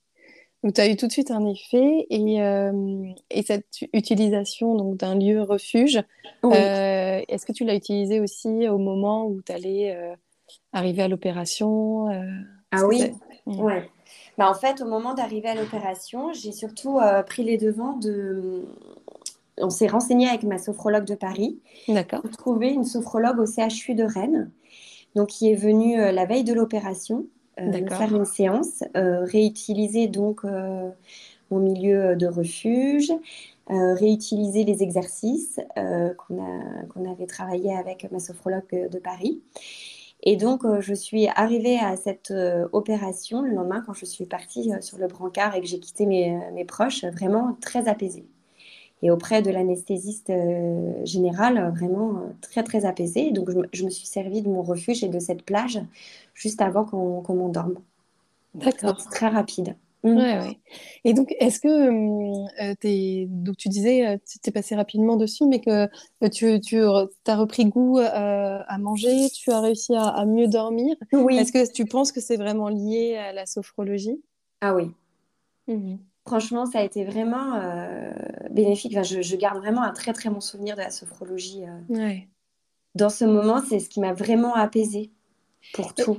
Donc, 0.64 0.74
tu 0.74 0.82
as 0.82 0.90
eu 0.90 0.96
tout 0.96 1.08
de 1.08 1.12
suite 1.12 1.32
un 1.32 1.46
effet 1.46 2.08
et, 2.10 2.42
euh, 2.42 3.06
et 3.30 3.44
cette 3.44 3.86
utilisation 3.94 4.76
donc 4.76 4.98
d'un 4.98 5.16
lieu 5.16 5.42
refuge, 5.42 6.02
euh, 6.44 7.22
est-ce 7.28 7.46
que 7.46 7.52
tu 7.52 7.64
l'as 7.64 7.76
utilisé 7.76 8.20
aussi 8.20 8.68
au 8.68 8.78
moment 8.80 9.28
où 9.28 9.42
tu 9.42 9.52
allais 9.52 9.96
euh, 9.96 10.16
arriver 10.74 11.04
à 11.04 11.08
l'opération 11.08 12.08
Ah 12.72 12.86
oui, 12.88 13.12
ouais. 13.46 13.90
Bah, 14.38 14.50
en 14.50 14.54
fait, 14.54 14.82
au 14.82 14.86
moment 14.86 15.14
d'arriver 15.14 15.50
à 15.50 15.56
l'opération, 15.56 16.32
j'ai 16.34 16.52
surtout 16.52 17.00
pris 17.26 17.44
les 17.44 17.58
devants 17.58 17.98
de. 17.98 18.66
On 19.60 19.72
s'est 19.72 19.88
renseigné 19.88 20.28
avec 20.28 20.44
ma 20.44 20.60
sophrologue 20.60 21.06
de 21.06 21.16
Paris 21.16 21.60
pour 22.22 22.30
trouver 22.38 22.70
une 22.70 22.84
sophrologue 22.84 23.40
au 23.40 23.46
CHU 23.46 23.96
de 23.96 24.04
Rennes, 24.04 24.52
donc 25.16 25.30
qui 25.30 25.52
est 25.52 25.56
venue 25.56 25.98
la 25.98 26.26
veille 26.26 26.44
de 26.44 26.54
l'opération 26.54 27.26
euh, 27.60 27.88
faire 27.90 28.14
une 28.14 28.26
séance, 28.26 28.84
euh, 28.96 29.24
réutiliser 29.24 30.08
donc 30.08 30.42
euh, 30.46 30.90
mon 31.50 31.60
milieu 31.60 32.16
de 32.16 32.28
refuge, 32.28 33.12
réutiliser 33.70 34.64
les 34.64 34.82
exercices 34.82 35.60
qu'on 35.76 37.12
avait 37.12 37.26
travaillé 37.26 37.76
avec 37.76 38.10
ma 38.12 38.20
sophrologue 38.20 38.90
de 38.90 39.00
Paris. 39.00 39.42
Et 40.24 40.36
donc, 40.36 40.64
je 40.80 40.94
suis 40.94 41.28
arrivée 41.28 41.78
à 41.78 41.96
cette 41.96 42.34
opération 42.72 43.42
le 43.42 43.52
lendemain 43.52 43.84
quand 43.86 43.94
je 43.94 44.06
suis 44.06 44.26
partie 44.26 44.72
sur 44.82 44.98
le 44.98 45.08
brancard 45.08 45.56
et 45.56 45.62
que 45.62 45.68
j'ai 45.68 45.80
quitté 45.80 46.06
mes, 46.06 46.38
mes, 46.54 46.66
proches, 46.66 47.06
vraiment 47.06 47.56
très 47.62 47.88
apaisée. 47.88 48.26
Et 49.04 49.12
auprès 49.12 49.44
de 49.44 49.52
l'anesthésiste 49.52 50.34
général, 51.04 51.72
vraiment 51.78 52.24
très, 52.42 52.64
très 52.64 52.86
apaisée. 52.86 53.32
Donc, 53.32 53.52
je, 53.52 53.60
je, 53.72 53.86
me 53.86 53.92
suis 53.92 54.08
servie 54.08 54.42
de 54.42 54.50
mon 54.50 54.64
refuge 54.64 55.04
et 55.04 55.08
de 55.08 55.20
cette 55.20 55.44
plage 55.44 55.80
juste 56.34 56.62
avant 56.62 56.84
qu'on 56.84 57.36
m'endorme. 57.36 57.76
D'accord. 58.56 58.98
Très 59.12 59.28
rapide. 59.28 59.76
Mm. 60.04 60.18
Ouais, 60.18 60.40
ouais. 60.40 60.60
Et 61.04 61.14
donc, 61.14 61.34
est-ce 61.40 61.60
que 61.60 61.68
euh, 61.68 62.76
es... 62.84 63.26
donc 63.30 63.58
tu 63.58 63.70
disais, 63.70 64.08
euh, 64.08 64.18
tu 64.30 64.40
t'es 64.40 64.52
passé 64.52 64.76
rapidement 64.76 65.16
dessus, 65.16 65.46
mais 65.46 65.60
que 65.60 65.88
euh, 66.24 66.30
tu, 66.30 66.60
tu 66.62 66.80
as 66.82 67.36
repris 67.36 67.66
goût 67.66 68.00
à 68.00 68.78
manger, 68.78 69.30
tu 69.30 69.52
as 69.52 69.62
réussi 69.62 69.96
à, 69.96 70.26
mieux 70.26 70.48
dormir. 70.48 70.96
Oui. 71.14 71.38
Est-ce 71.38 71.52
que 71.52 71.72
tu 71.72 71.86
penses 71.86 72.12
que 72.12 72.22
c'est 72.22 72.38
vraiment 72.38 72.70
lié 72.70 73.16
à 73.18 73.34
la 73.34 73.46
sophrologie? 73.46 74.22
Ah 74.62 74.76
oui. 74.76 74.92
Mhm. 75.68 76.00
Franchement, 76.26 76.66
ça 76.66 76.80
a 76.80 76.84
été 76.84 77.06
vraiment 77.06 77.62
bénéfique. 78.52 78.94
Enfin, 78.94 79.04
je, 79.04 79.22
je, 79.22 79.36
garde 79.38 79.58
vraiment 79.58 79.82
un 79.82 79.94
très 79.94 80.12
très 80.14 80.30
bon 80.30 80.42
souvenir 80.42 80.76
de 80.76 80.82
la 80.82 80.92
sophrologie. 80.92 81.64
Ouais. 81.90 82.28
Dans 82.96 83.10
ce 83.10 83.26
moment, 83.26 83.62
c'est 83.68 83.80
ce 83.80 83.90
qui 83.90 84.00
m'a 84.00 84.14
vraiment 84.14 84.54
apaisée 84.56 85.12
pour 85.74 85.94
tout. 85.94 86.18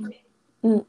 Mm. 0.63 0.79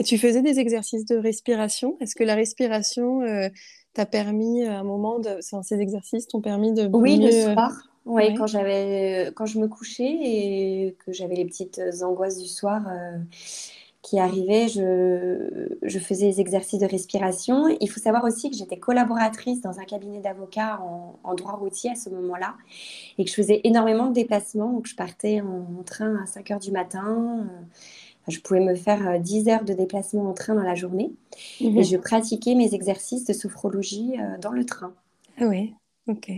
Et 0.00 0.02
tu 0.02 0.16
faisais 0.16 0.40
des 0.40 0.58
exercices 0.58 1.04
de 1.04 1.16
respiration? 1.16 1.98
Est-ce 2.00 2.14
que 2.14 2.24
la 2.24 2.34
respiration 2.34 3.20
euh, 3.20 3.50
t'a 3.92 4.06
permis 4.06 4.64
à 4.64 4.78
un 4.78 4.82
moment 4.82 5.18
de. 5.18 5.36
Ces 5.40 5.78
exercices 5.78 6.26
t'ont 6.26 6.40
permis 6.40 6.72
de. 6.72 6.88
Oui, 6.90 7.18
le 7.18 7.30
soir. 7.30 7.70
Oui, 8.06 8.34
quand, 8.34 8.46
j'avais, 8.46 9.30
quand 9.36 9.44
je 9.44 9.58
me 9.58 9.68
couchais 9.68 10.10
et 10.10 10.96
que 11.04 11.12
j'avais 11.12 11.34
les 11.34 11.44
petites 11.44 11.82
angoisses 12.00 12.38
du 12.38 12.48
soir 12.48 12.82
euh, 12.88 13.18
qui 14.00 14.18
arrivaient, 14.18 14.68
je, 14.68 15.68
je, 15.82 15.98
faisais 15.98 16.30
des 16.30 16.40
exercices 16.40 16.80
de 16.80 16.86
respiration. 16.86 17.68
Il 17.78 17.90
faut 17.90 18.00
savoir 18.00 18.24
aussi 18.24 18.50
que 18.50 18.56
j'étais 18.56 18.78
collaboratrice 18.78 19.60
dans 19.60 19.78
un 19.80 19.84
cabinet 19.84 20.20
d'avocats 20.20 20.80
en, 21.22 21.34
droit 21.34 21.52
routier 21.52 21.90
à 21.90 21.94
ce 21.94 22.08
moment-là 22.08 22.54
et 23.18 23.24
que 23.24 23.30
je 23.30 23.34
faisais 23.34 23.60
énormément 23.64 24.06
de 24.06 24.14
déplacements. 24.14 24.72
Donc, 24.72 24.86
je 24.86 24.96
partais 24.96 25.42
en, 25.42 25.82
train 25.84 26.22
à 26.22 26.26
5 26.26 26.50
heures 26.52 26.58
du 26.58 26.72
matin. 26.72 27.46
Euh, 27.50 27.60
je 28.28 28.40
pouvais 28.40 28.60
me 28.60 28.74
faire 28.74 29.20
10 29.20 29.48
euh, 29.48 29.52
heures 29.52 29.64
de 29.64 29.72
déplacement 29.72 30.28
en 30.28 30.34
train 30.34 30.54
dans 30.54 30.62
la 30.62 30.74
journée 30.74 31.12
mhm. 31.60 31.78
et 31.78 31.84
je 31.84 31.96
pratiquais 31.96 32.54
mes 32.54 32.74
exercices 32.74 33.24
de 33.24 33.32
sophrologie 33.32 34.14
euh, 34.18 34.38
dans 34.38 34.52
le 34.52 34.64
train. 34.64 34.92
Ah 35.38 35.46
oui, 35.46 35.74
ok. 36.08 36.32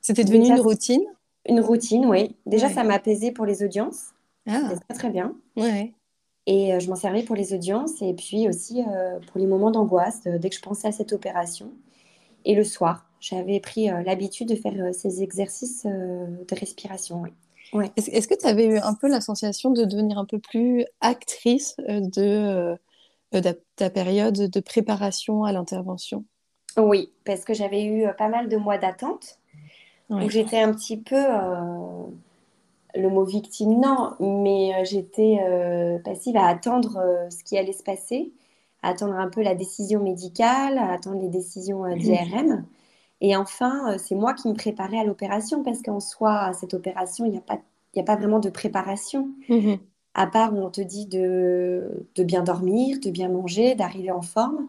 C'était 0.00 0.24
devenu 0.24 0.46
une 0.46 0.60
routine? 0.60 1.02
Une 1.48 1.60
routine, 1.60 2.06
oui. 2.06 2.36
Déjà, 2.46 2.68
ça 2.68 2.84
m'a 2.84 2.94
apaisé 2.94 3.32
pour 3.32 3.46
les 3.46 3.62
audiences. 3.62 4.10
Ah. 4.46 4.60
C'était 4.68 4.80
très, 4.80 4.94
très 4.94 5.10
bien. 5.10 5.34
Ouais. 5.56 5.92
Et 6.46 6.74
euh, 6.74 6.80
je 6.80 6.88
m'en 6.88 6.96
servais 6.96 7.24
pour 7.24 7.34
les 7.34 7.52
audiences 7.52 8.00
et 8.02 8.14
puis 8.14 8.48
aussi 8.48 8.82
pour 9.26 9.40
les 9.40 9.46
moments 9.46 9.72
d'angoisse 9.72 10.22
dès 10.24 10.48
que 10.48 10.54
je 10.54 10.60
pensais 10.60 10.88
à 10.88 10.92
cette 10.92 11.12
opération. 11.12 11.72
Et 12.44 12.54
le 12.54 12.62
soir, 12.62 13.06
j'avais 13.18 13.58
pris 13.58 13.88
l'habitude 14.04 14.48
de 14.48 14.54
faire 14.54 14.94
ces 14.94 15.22
exercices 15.24 15.84
de 15.84 16.54
respiration. 16.54 17.22
Oui. 17.22 17.30
Est-ce 17.96 18.28
que 18.28 18.34
tu 18.34 18.46
avais 18.46 18.66
eu 18.66 18.78
un 18.78 18.94
peu 18.94 19.08
la 19.08 19.20
sensation 19.20 19.70
de 19.70 19.84
devenir 19.84 20.18
un 20.18 20.24
peu 20.24 20.38
plus 20.38 20.84
actrice 21.00 21.76
euh, 21.88 22.00
de, 22.00 22.76
euh, 23.34 23.52
ta 23.76 23.90
période 23.90 24.34
de 24.34 24.60
préparation 24.60 25.44
à 25.44 25.52
l'intervention? 25.52 26.24
Oui, 26.76 27.10
parce 27.24 27.44
que 27.44 27.54
j'avais 27.54 27.84
eu 27.84 28.06
euh, 28.06 28.12
pas 28.12 28.28
mal 28.28 28.48
de 28.48 28.56
mois 28.56 28.78
d'attente. 28.78 29.38
j'étais 30.28 30.60
un 30.60 30.72
petit 30.72 30.96
peu, 30.96 31.22
le 32.94 33.08
mot 33.08 33.24
victime, 33.24 33.80
non, 33.80 34.14
mais 34.20 34.84
j'étais 34.84 35.40
passive 36.04 36.36
à 36.36 36.46
attendre 36.46 37.26
ce 37.30 37.42
qui 37.42 37.58
allait 37.58 37.72
se 37.72 37.82
passer, 37.82 38.32
à 38.82 38.90
attendre 38.90 39.14
un 39.14 39.28
peu 39.28 39.42
la 39.42 39.54
décision 39.54 40.00
médicale, 40.00 40.78
à 40.78 40.92
attendre 40.92 41.20
les 41.20 41.28
décisions 41.28 41.84
d'IRM. 41.96 42.64
Et 43.20 43.36
enfin, 43.36 43.92
euh, 43.92 43.98
c'est 43.98 44.14
moi 44.14 44.34
qui 44.34 44.48
me 44.48 44.54
préparais 44.54 44.98
à 44.98 45.04
l'opération 45.04 45.62
parce 45.62 45.82
qu'en 45.82 46.00
soi, 46.00 46.38
à 46.40 46.52
cette 46.52 46.74
opération, 46.74 47.24
il 47.24 47.32
n'y 47.32 47.38
a, 47.38 47.42
pas, 47.42 47.58
a 47.96 48.02
pas 48.02 48.16
vraiment 48.16 48.38
de 48.38 48.50
préparation. 48.50 49.28
Mhm. 49.48 49.78
À 50.14 50.26
part 50.26 50.54
où 50.54 50.58
on 50.58 50.70
te 50.70 50.80
dit 50.80 51.06
de, 51.06 52.06
de, 52.14 52.24
bien 52.24 52.42
dormir, 52.42 52.98
de 53.00 53.10
bien 53.10 53.28
manger, 53.28 53.74
d'arriver 53.74 54.10
en 54.10 54.22
forme, 54.22 54.66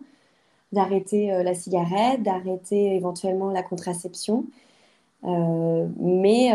d'arrêter 0.73 1.33
euh, 1.33 1.41
la 1.43 1.53
cigarette, 1.53 2.21
d'arrêter 2.23 2.95
éventuellement 2.95 3.49
la 3.51 3.63
contraception. 3.63 4.45
Euh, 5.23 5.88
mais, 5.99 6.51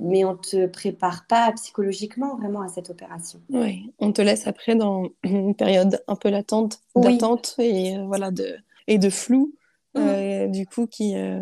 mais 0.00 0.24
on 0.24 0.32
ne 0.32 0.36
te 0.36 0.66
prépare 0.66 1.24
pas 1.26 1.50
psychologiquement 1.52 2.36
vraiment 2.36 2.60
à 2.60 2.68
cette 2.68 2.90
opération. 2.90 3.40
Oui, 3.48 3.90
on 4.00 4.12
te 4.12 4.20
laisse 4.20 4.46
après 4.46 4.76
dans 4.76 5.08
une 5.24 5.54
période 5.54 6.02
un 6.08 6.16
peu 6.16 6.28
latente, 6.28 6.80
d'attente 6.94 7.54
et, 7.58 7.96
voilà, 8.06 8.30
de, 8.30 8.56
et 8.86 8.98
de 8.98 9.08
flou. 9.08 9.52
Mmh. 9.98 10.08
Euh, 10.08 10.46
du 10.48 10.66
coup, 10.66 10.86
qui, 10.86 11.16
euh, 11.16 11.40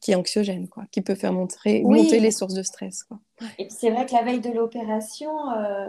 qui 0.00 0.12
est 0.12 0.14
anxiogène, 0.14 0.68
quoi, 0.68 0.84
qui 0.90 1.00
peut 1.00 1.14
faire 1.14 1.32
monter, 1.32 1.82
monter 1.82 2.20
les 2.20 2.30
sources 2.30 2.54
de 2.54 2.62
stress. 2.62 3.04
Quoi. 3.04 3.18
Et 3.58 3.68
c'est 3.70 3.90
vrai 3.90 4.06
que 4.06 4.12
la 4.12 4.22
veille 4.22 4.40
de 4.40 4.50
l'opération, 4.50 5.30
euh, 5.50 5.88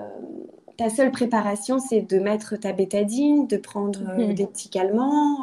ta 0.78 0.90
seule 0.90 1.12
préparation, 1.12 1.80
c'est 1.80 2.02
de 2.02 2.20
mettre 2.20 2.56
ta 2.58 2.74
bétadine, 2.74 3.48
de 3.48 3.58
prendre 3.58 4.00
mmh. 4.18 4.34
des 4.34 4.46
petits 4.46 4.70
calmants. 4.70 5.38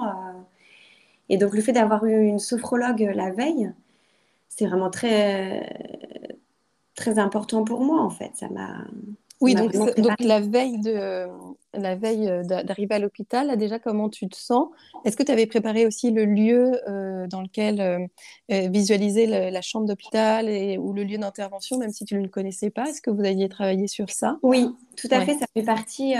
et 1.29 1.37
donc, 1.37 1.55
le 1.55 1.61
fait 1.61 1.72
d'avoir 1.72 2.05
eu 2.05 2.27
une 2.27 2.38
sophrologue 2.38 3.11
la 3.14 3.31
veille, 3.31 3.72
c'est 4.48 4.66
vraiment 4.66 4.90
très, 4.90 5.79
très 6.94 7.18
important 7.18 7.64
pour 7.64 7.81
moi, 7.81 8.00
en 8.00 8.11
fait. 8.11 8.31
Ça 8.35 8.48
m'a 8.48 8.85
oui, 9.40 9.55
donc, 9.55 9.73
donc, 9.73 10.20
la 10.20 10.40
veille 10.40 10.79
de 10.81 11.29
la 11.79 11.97
veille 11.97 12.29
euh, 12.29 12.42
d'arriver 12.42 12.94
à 12.94 12.99
l'hôpital, 12.99 13.57
déjà 13.57 13.79
comment 13.79 14.09
tu 14.09 14.29
te 14.29 14.37
sens? 14.37 14.68
Est-ce 15.05 15.16
que 15.16 15.23
tu 15.23 15.33
avais 15.33 15.47
préparé 15.47 15.87
aussi 15.87 16.11
le 16.11 16.25
lieu 16.25 16.81
euh, 16.88 17.27
dans 17.27 17.42
lequel 17.42 17.81
euh, 17.81 18.68
visualiser 18.68 19.27
la 19.27 19.62
chambre 19.62 19.87
d'hôpital 19.87 20.47
ou 20.79 20.92
le 20.92 21.05
lieu 21.05 21.18
d'intervention, 21.18 21.79
même 21.79 21.92
si 21.92 22.05
tu 22.05 22.16
ne 22.16 22.23
le 22.23 22.29
connaissais 22.29 22.70
pas? 22.70 22.88
Est-ce 22.88 23.03
que 23.03 23.11
vous 23.11 23.25
aviez 23.25 23.49
travaillé 23.49 23.87
sur 23.87 24.11
ça? 24.11 24.38
Oui, 24.42 24.68
tout 24.97 25.09
à 25.11 25.20
fait. 25.20 25.35
Ça 25.35 25.47
fait 25.55 25.62
partie 25.62 26.14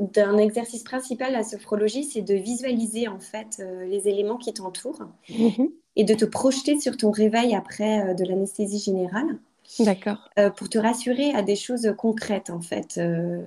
d'un 0.00 0.38
exercice 0.38 0.82
principal 0.82 1.32
la 1.32 1.42
sophrologie, 1.42 2.04
c'est 2.04 2.22
de 2.22 2.34
visualiser 2.34 3.08
en 3.08 3.20
fait 3.20 3.62
les 3.86 4.08
éléments 4.08 4.38
qui 4.38 4.52
t'entourent 4.52 5.06
mmh 5.28 5.64
et 5.96 6.02
de 6.02 6.14
te 6.14 6.24
projeter 6.24 6.80
sur 6.80 6.96
ton 6.96 7.12
réveil 7.12 7.54
après 7.54 8.16
de 8.16 8.24
l'anesthésie 8.24 8.80
générale. 8.80 9.38
D'accord. 9.78 10.30
Euh, 10.38 10.50
pour 10.50 10.68
te 10.68 10.78
rassurer 10.78 11.32
à 11.34 11.42
des 11.42 11.56
choses 11.56 11.94
concrètes, 11.96 12.50
en 12.50 12.60
fait. 12.60 12.98
Euh, 12.98 13.42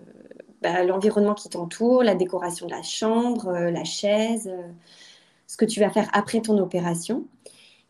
bah, 0.61 0.83
l'environnement 0.83 1.33
qui 1.33 1.49
t'entoure, 1.49 2.03
la 2.03 2.15
décoration 2.15 2.65
de 2.65 2.71
la 2.71 2.81
chambre, 2.81 3.47
euh, 3.49 3.71
la 3.71 3.83
chaise, 3.83 4.51
ce 5.45 5.57
que 5.57 5.65
tu 5.65 5.79
vas 5.79 5.89
faire 5.89 6.09
après 6.13 6.41
ton 6.41 6.57
opération. 6.57 7.25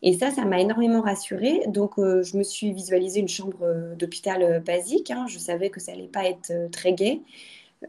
Et 0.02 0.16
ça, 0.16 0.30
ça 0.30 0.44
m'a 0.44 0.60
énormément 0.60 1.00
rassurée. 1.00 1.62
Donc, 1.66 1.94
je 1.96 2.36
me 2.36 2.44
suis 2.44 2.72
visualisée 2.72 3.18
une 3.18 3.28
chambre 3.28 3.94
d'hôpital 3.98 4.62
basique. 4.62 5.10
Hein. 5.10 5.26
Je 5.28 5.38
savais 5.38 5.70
que 5.70 5.80
ça 5.80 5.90
n'allait 5.90 6.06
pas 6.06 6.24
être 6.28 6.52
très 6.70 6.92
gai. 6.92 7.20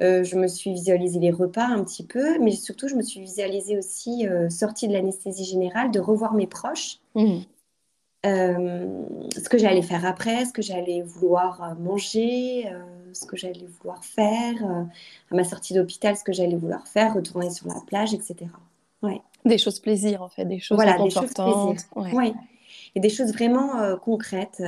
je 0.01 0.35
me 0.35 0.47
suis 0.47 0.73
visualisé 0.73 1.19
les 1.19 1.29
repas 1.29 1.67
un 1.67 1.83
petit 1.83 2.03
peu, 2.03 2.39
mais 2.39 2.49
surtout, 2.49 2.87
je 2.87 2.95
me 2.95 3.03
suis 3.03 3.19
visualisée 3.19 3.77
aussi 3.77 4.25
sortie 4.49 4.87
de 4.87 4.93
l'anesthésie 4.93 5.45
générale, 5.45 5.91
de 5.91 5.99
revoir 5.99 6.33
mes 6.33 6.47
proches. 6.47 6.97
Mmh. 7.13 7.41
Euh, 8.25 9.05
ce 9.33 9.47
que 9.47 9.57
j'allais 9.57 9.81
faire 9.81 10.05
après, 10.05 10.45
ce 10.45 10.51
que 10.51 10.61
j'allais 10.61 11.01
vouloir 11.01 11.63
euh, 11.63 11.73
manger, 11.75 12.67
euh, 12.67 12.81
ce 13.13 13.25
que 13.25 13.37
j'allais 13.37 13.65
vouloir 13.79 14.03
faire, 14.03 14.55
à 15.31 15.35
ma 15.35 15.45
sortie 15.45 15.73
d'hôpital, 15.73 16.17
ce 16.17 16.23
que 16.23 16.33
j'allais 16.33 16.57
vouloir 16.57 16.85
faire, 16.87 17.13
retourner 17.13 17.49
sur 17.49 17.67
la 17.67 17.79
plage, 17.87 18.13
etc. 18.13 18.35
Ouais. 19.01 19.21
Des 19.45 19.57
choses 19.57 19.79
plaisir, 19.79 20.21
en 20.21 20.27
fait, 20.27 20.43
des 20.43 20.59
choses 20.59 20.75
voilà, 20.75 21.01
des 21.01 21.09
choses 21.09 21.33
plaisir. 21.33 21.75
Ouais. 21.95 22.33
Et 22.95 22.99
des 22.99 23.09
choses 23.09 23.31
vraiment 23.31 23.97
concrètes. 23.97 24.61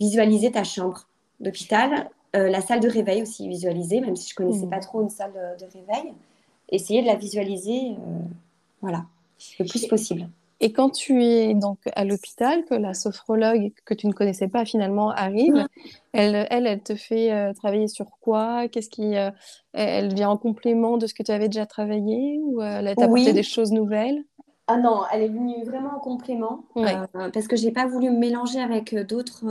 Visualiser 0.00 0.50
ta 0.50 0.64
chambre 0.64 1.06
d'hôpital, 1.38 2.10
la 2.34 2.60
salle 2.60 2.80
de 2.80 2.88
réveil 2.88 3.22
aussi 3.22 3.48
visualiser, 3.48 4.00
même 4.00 4.16
si 4.16 4.30
je 4.30 4.34
connaissais 4.34 4.66
mmh. 4.66 4.70
pas 4.70 4.80
trop 4.80 5.00
une 5.00 5.10
salle 5.10 5.32
de, 5.32 5.64
de, 5.64 5.70
réveil. 5.70 6.12
Essayer 6.70 7.02
de 7.02 7.06
la 7.06 7.14
visualiser, 7.14 7.94
voilà, 8.80 9.04
le 9.60 9.64
plus 9.64 9.86
possible. 9.86 10.28
Et 10.64 10.72
quand 10.72 10.90
tu 10.90 11.24
es 11.24 11.54
donc 11.54 11.80
à 11.96 12.04
l'hôpital, 12.04 12.64
que 12.64 12.74
la 12.74 12.94
sophrologue 12.94 13.72
que 13.84 13.94
tu 13.94 14.06
ne 14.06 14.12
connaissais 14.12 14.46
pas 14.46 14.64
finalement 14.64 15.10
arrive, 15.10 15.66
elle, 16.12 16.46
elle, 16.50 16.68
elle 16.68 16.80
te 16.80 16.94
fait 16.94 17.32
euh, 17.32 17.52
travailler 17.52 17.88
sur 17.88 18.06
quoi? 18.20 18.68
Qu'est-ce 18.68 18.88
qui, 18.88 19.16
euh, 19.16 19.32
elle 19.72 20.14
vient 20.14 20.30
en 20.30 20.36
complément 20.36 20.98
de 20.98 21.08
ce 21.08 21.14
que 21.14 21.24
tu 21.24 21.32
avais 21.32 21.48
déjà 21.48 21.66
travaillé 21.66 22.38
ou 22.40 22.62
euh, 22.62 22.78
elle 22.78 22.94
t'a 22.94 23.06
apporté 23.06 23.32
des 23.32 23.42
choses 23.42 23.72
nouvelles? 23.72 24.22
Ah 24.68 24.76
non, 24.76 25.02
elle 25.12 25.22
est 25.22 25.28
venue 25.28 25.64
vraiment 25.64 25.96
en 25.96 25.98
complément 25.98 26.64
parce 27.12 27.48
que 27.48 27.56
j'ai 27.56 27.72
pas 27.72 27.86
voulu 27.86 28.10
me 28.10 28.18
mélanger 28.18 28.60
avec 28.60 28.94
d'autres. 28.94 29.44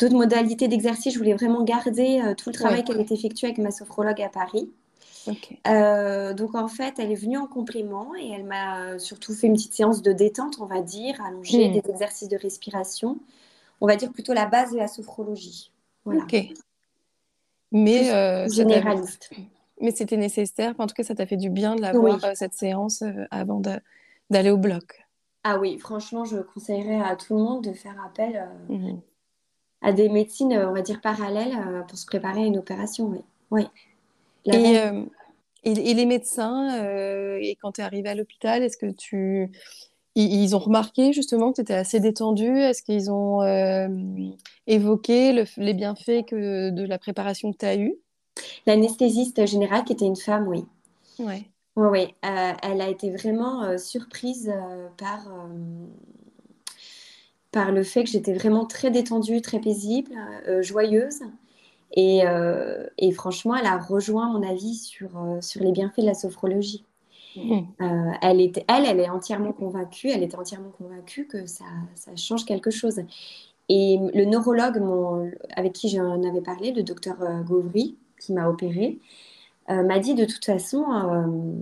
D'autres 0.00 0.16
modalités 0.16 0.66
d'exercice, 0.68 1.14
je 1.14 1.18
voulais 1.18 1.34
vraiment 1.34 1.62
garder 1.62 2.20
tout 2.36 2.50
le 2.50 2.54
travail 2.54 2.84
qu'elle 2.84 3.00
était 3.00 3.14
effectué 3.14 3.46
avec 3.46 3.58
ma 3.58 3.70
sophrologue 3.70 4.20
à 4.20 4.28
Paris. 4.28 4.70
Euh, 5.66 6.34
donc 6.34 6.54
en 6.54 6.68
fait, 6.68 6.98
elle 6.98 7.10
est 7.10 7.16
venue 7.16 7.38
en 7.38 7.46
complément 7.46 8.14
et 8.16 8.30
elle 8.30 8.44
m'a 8.44 8.98
surtout 8.98 9.34
fait 9.34 9.46
une 9.46 9.54
petite 9.54 9.74
séance 9.74 10.02
de 10.02 10.12
détente, 10.12 10.58
on 10.60 10.66
va 10.66 10.82
dire, 10.82 11.20
allonger, 11.22 11.68
hmm. 11.68 11.72
des 11.72 11.90
exercices 11.90 12.28
de 12.28 12.36
respiration. 12.36 13.18
On 13.80 13.86
va 13.86 13.96
dire 13.96 14.12
plutôt 14.12 14.32
la 14.32 14.46
base 14.46 14.72
de 14.72 14.78
la 14.78 14.88
sophrologie. 14.88 15.72
Ok. 16.06 16.36
Mais 17.72 18.12
euh, 18.12 18.48
généraliste. 18.48 19.30
Mais 19.80 19.90
c'était 19.90 20.16
nécessaire. 20.16 20.74
en 20.78 20.86
tout 20.86 20.94
cas, 20.94 21.02
ça 21.02 21.14
t'a 21.14 21.26
fait 21.26 21.36
du 21.36 21.50
bien 21.50 21.74
de 21.74 21.82
l'avoir 21.82 22.22
euh, 22.24 22.32
cette 22.34 22.54
séance 22.54 23.02
avant 23.30 23.60
d'aller 24.30 24.50
au 24.50 24.58
bloc. 24.58 25.04
Ah 25.42 25.58
oui, 25.58 25.78
franchement, 25.78 26.24
je 26.24 26.38
conseillerais 26.38 27.00
à 27.00 27.16
tout 27.16 27.34
le 27.36 27.42
monde 27.42 27.64
de 27.64 27.72
faire 27.72 27.96
appel 28.04 28.48
mhm. 28.68 29.00
à 29.82 29.92
des 29.92 30.08
médecines, 30.08 30.52
on 30.52 30.72
va 30.72 30.80
dire 30.80 31.00
parallèles, 31.00 31.84
pour 31.88 31.98
se 31.98 32.06
préparer 32.06 32.42
à 32.42 32.46
une 32.46 32.56
opération. 32.56 33.08
Oui. 33.08 33.20
oui. 33.50 33.68
Et 34.46 34.78
euh, 34.78 35.04
Et, 35.64 35.94
les 35.94 36.06
médecins, 36.06 36.84
et 37.40 37.56
quand 37.60 37.72
tu 37.72 37.80
es 37.80 37.84
arrivée 37.84 38.10
à 38.10 38.14
l'hôpital, 38.14 38.62
est-ce 38.62 38.76
que 38.76 38.90
tu 38.90 39.50
ils, 40.14 40.54
ont 40.54 40.60
remarqué 40.60 41.12
justement 41.12 41.50
que 41.50 41.56
tu 41.56 41.60
étais 41.62 41.74
assez 41.74 41.98
détendue 42.00 42.58
Est-ce 42.58 42.82
qu'ils 42.82 43.10
ont 43.10 43.42
évoqué 44.66 45.44
les 45.56 45.74
bienfaits 45.74 46.26
que, 46.26 46.70
de 46.70 46.84
la 46.84 46.98
préparation 46.98 47.52
que 47.52 47.58
tu 47.58 47.66
as 47.66 47.76
eue? 47.76 47.94
L'anesthésiste 48.66 49.46
générale, 49.46 49.84
qui 49.84 49.92
était 49.92 50.04
une 50.04 50.16
femme, 50.16 50.46
oui. 50.48 50.66
Oui, 51.18 51.48
oui. 51.76 52.14
elle 52.22 52.80
a 52.80 52.88
été 52.88 53.10
vraiment 53.10 53.78
surprise 53.78 54.52
par, 54.98 55.26
par 57.50 57.72
le 57.72 57.82
fait 57.82 58.04
que 58.04 58.10
j'étais 58.10 58.34
vraiment 58.34 58.66
très 58.66 58.90
détendue, 58.90 59.40
très 59.40 59.60
paisible, 59.60 60.12
joyeuse. 60.60 61.20
Et, 61.96 62.22
et, 62.98 63.12
franchement, 63.12 63.54
elle 63.54 63.66
a 63.66 63.78
rejoint 63.78 64.28
mon 64.28 64.42
avis 64.42 64.74
sur, 64.74 65.10
sur 65.40 65.62
les 65.62 65.70
bienfaits 65.70 66.00
de 66.00 66.06
la 66.06 66.14
sophrologie. 66.14 66.84
Mmh. 67.36 67.60
elle, 68.22 68.40
était, 68.40 68.64
elle, 68.68 68.84
elle 68.84 69.00
est 69.00 69.08
entièrement 69.08 69.52
convaincue, 69.52 70.08
elle 70.08 70.22
était 70.22 70.36
entièrement 70.36 70.70
convaincue 70.76 71.26
que 71.26 71.46
ça, 71.46 71.64
ça 71.94 72.14
change 72.16 72.44
quelque 72.44 72.70
chose. 72.70 73.00
Et 73.68 73.98
le 74.12 74.24
neurologue 74.24 74.82
avec 75.56 75.72
qui 75.72 75.88
j'en 75.88 76.22
avais 76.22 76.40
parlé, 76.40 76.72
le 76.72 76.82
docteur 76.82 77.16
Gauvry, 77.44 77.96
qui 78.18 78.32
m'a 78.32 78.48
opéré, 78.48 78.98
euh, 79.70 79.82
m'a 79.82 79.98
dit 79.98 80.14
de 80.14 80.24
toute 80.24 80.44
façon, 80.44 80.84
euh, 80.90 81.52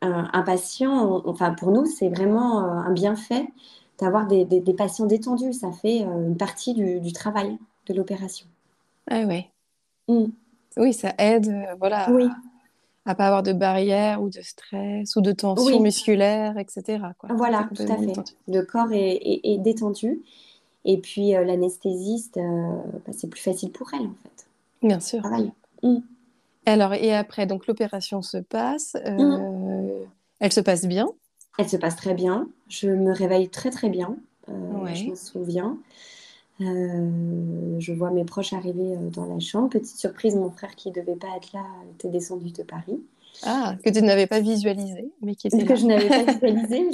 un, 0.00 0.42
patient, 0.42 1.22
enfin 1.26 1.52
pour 1.52 1.70
nous, 1.70 1.86
c'est 1.86 2.08
vraiment 2.08 2.64
euh, 2.64 2.68
un 2.68 2.92
bienfait 2.92 3.46
d'avoir 3.98 4.26
des, 4.26 4.46
patients 4.76 5.06
détendus. 5.06 5.52
Ça 5.52 5.70
fait 5.70 5.98
une 6.00 6.36
partie 6.36 6.74
du, 6.74 7.12
travail 7.12 7.56
de 7.86 7.94
l'opération. 7.94 8.46
Ah 9.10 9.22
oui. 9.26 9.46
Mm. 10.08 10.26
Oui, 10.76 10.92
ça 10.92 11.14
aide, 11.18 11.52
voilà. 11.78 12.10
Oui. 12.10 12.28
À, 13.04 13.14
pas 13.14 13.26
avoir 13.26 13.42
de 13.42 13.52
barrière 13.52 14.22
ou 14.22 14.30
de 14.30 14.40
stress 14.42 15.16
ou 15.16 15.20
de 15.20 15.32
tension 15.32 15.80
musculaire, 15.80 16.56
etc. 16.56 17.04
Voilà, 17.30 17.68
tout 17.74 17.82
à 17.82 17.96
fait. 17.96 18.36
Le 18.46 18.62
corps 18.62 18.92
est, 18.92 19.58
détendu. 19.58 20.22
Et 20.84 20.98
puis 20.98 21.32
l'anesthésiste, 21.32 22.38
bah, 22.38 23.12
c'est 23.12 23.28
plus 23.28 23.40
facile 23.40 23.72
pour 23.72 23.92
elle 23.92 24.06
en 24.06 24.14
fait. 24.22 24.46
Bien 24.82 25.00
sûr. 25.00 25.22
Mm. 25.82 25.98
Alors, 26.66 26.94
et 26.94 27.14
après, 27.14 27.46
donc 27.46 27.66
l'opération 27.66 28.22
se 28.22 28.38
passe. 28.38 28.96
Euh, 29.04 29.10
mm. 29.10 30.06
Elle 30.40 30.52
se 30.52 30.60
passe 30.60 30.86
bien? 30.86 31.08
Elle 31.58 31.68
se 31.68 31.76
passe 31.76 31.96
très 31.96 32.14
bien. 32.14 32.48
Je 32.68 32.88
me 32.88 33.12
réveille 33.12 33.48
très 33.48 33.70
très 33.70 33.88
bien. 33.88 34.16
Euh, 34.48 34.94
je 34.94 35.10
me 35.10 35.14
souviens. 35.14 35.78
Euh, 36.66 37.80
je 37.80 37.92
vois 37.92 38.10
mes 38.10 38.24
proches 38.24 38.52
arriver 38.52 38.96
dans 39.12 39.26
la 39.26 39.40
chambre. 39.40 39.68
Petite 39.68 39.96
surprise, 39.96 40.36
mon 40.36 40.50
frère 40.50 40.74
qui 40.74 40.88
ne 40.88 40.94
devait 40.94 41.16
pas 41.16 41.28
être 41.36 41.52
là 41.52 41.64
était 41.94 42.08
descendu 42.08 42.50
de 42.50 42.62
Paris. 42.62 43.00
Ah, 43.44 43.76
que 43.82 43.90
tu 43.90 44.02
n'avais 44.02 44.26
pas 44.26 44.40
visualisé, 44.40 45.10
mais 45.22 45.34
qui 45.34 45.46
était 45.46 45.64
Que 45.64 45.74
je 45.74 45.86
n'avais 45.86 46.08
pas 46.08 46.32
visualisé, 46.32 46.90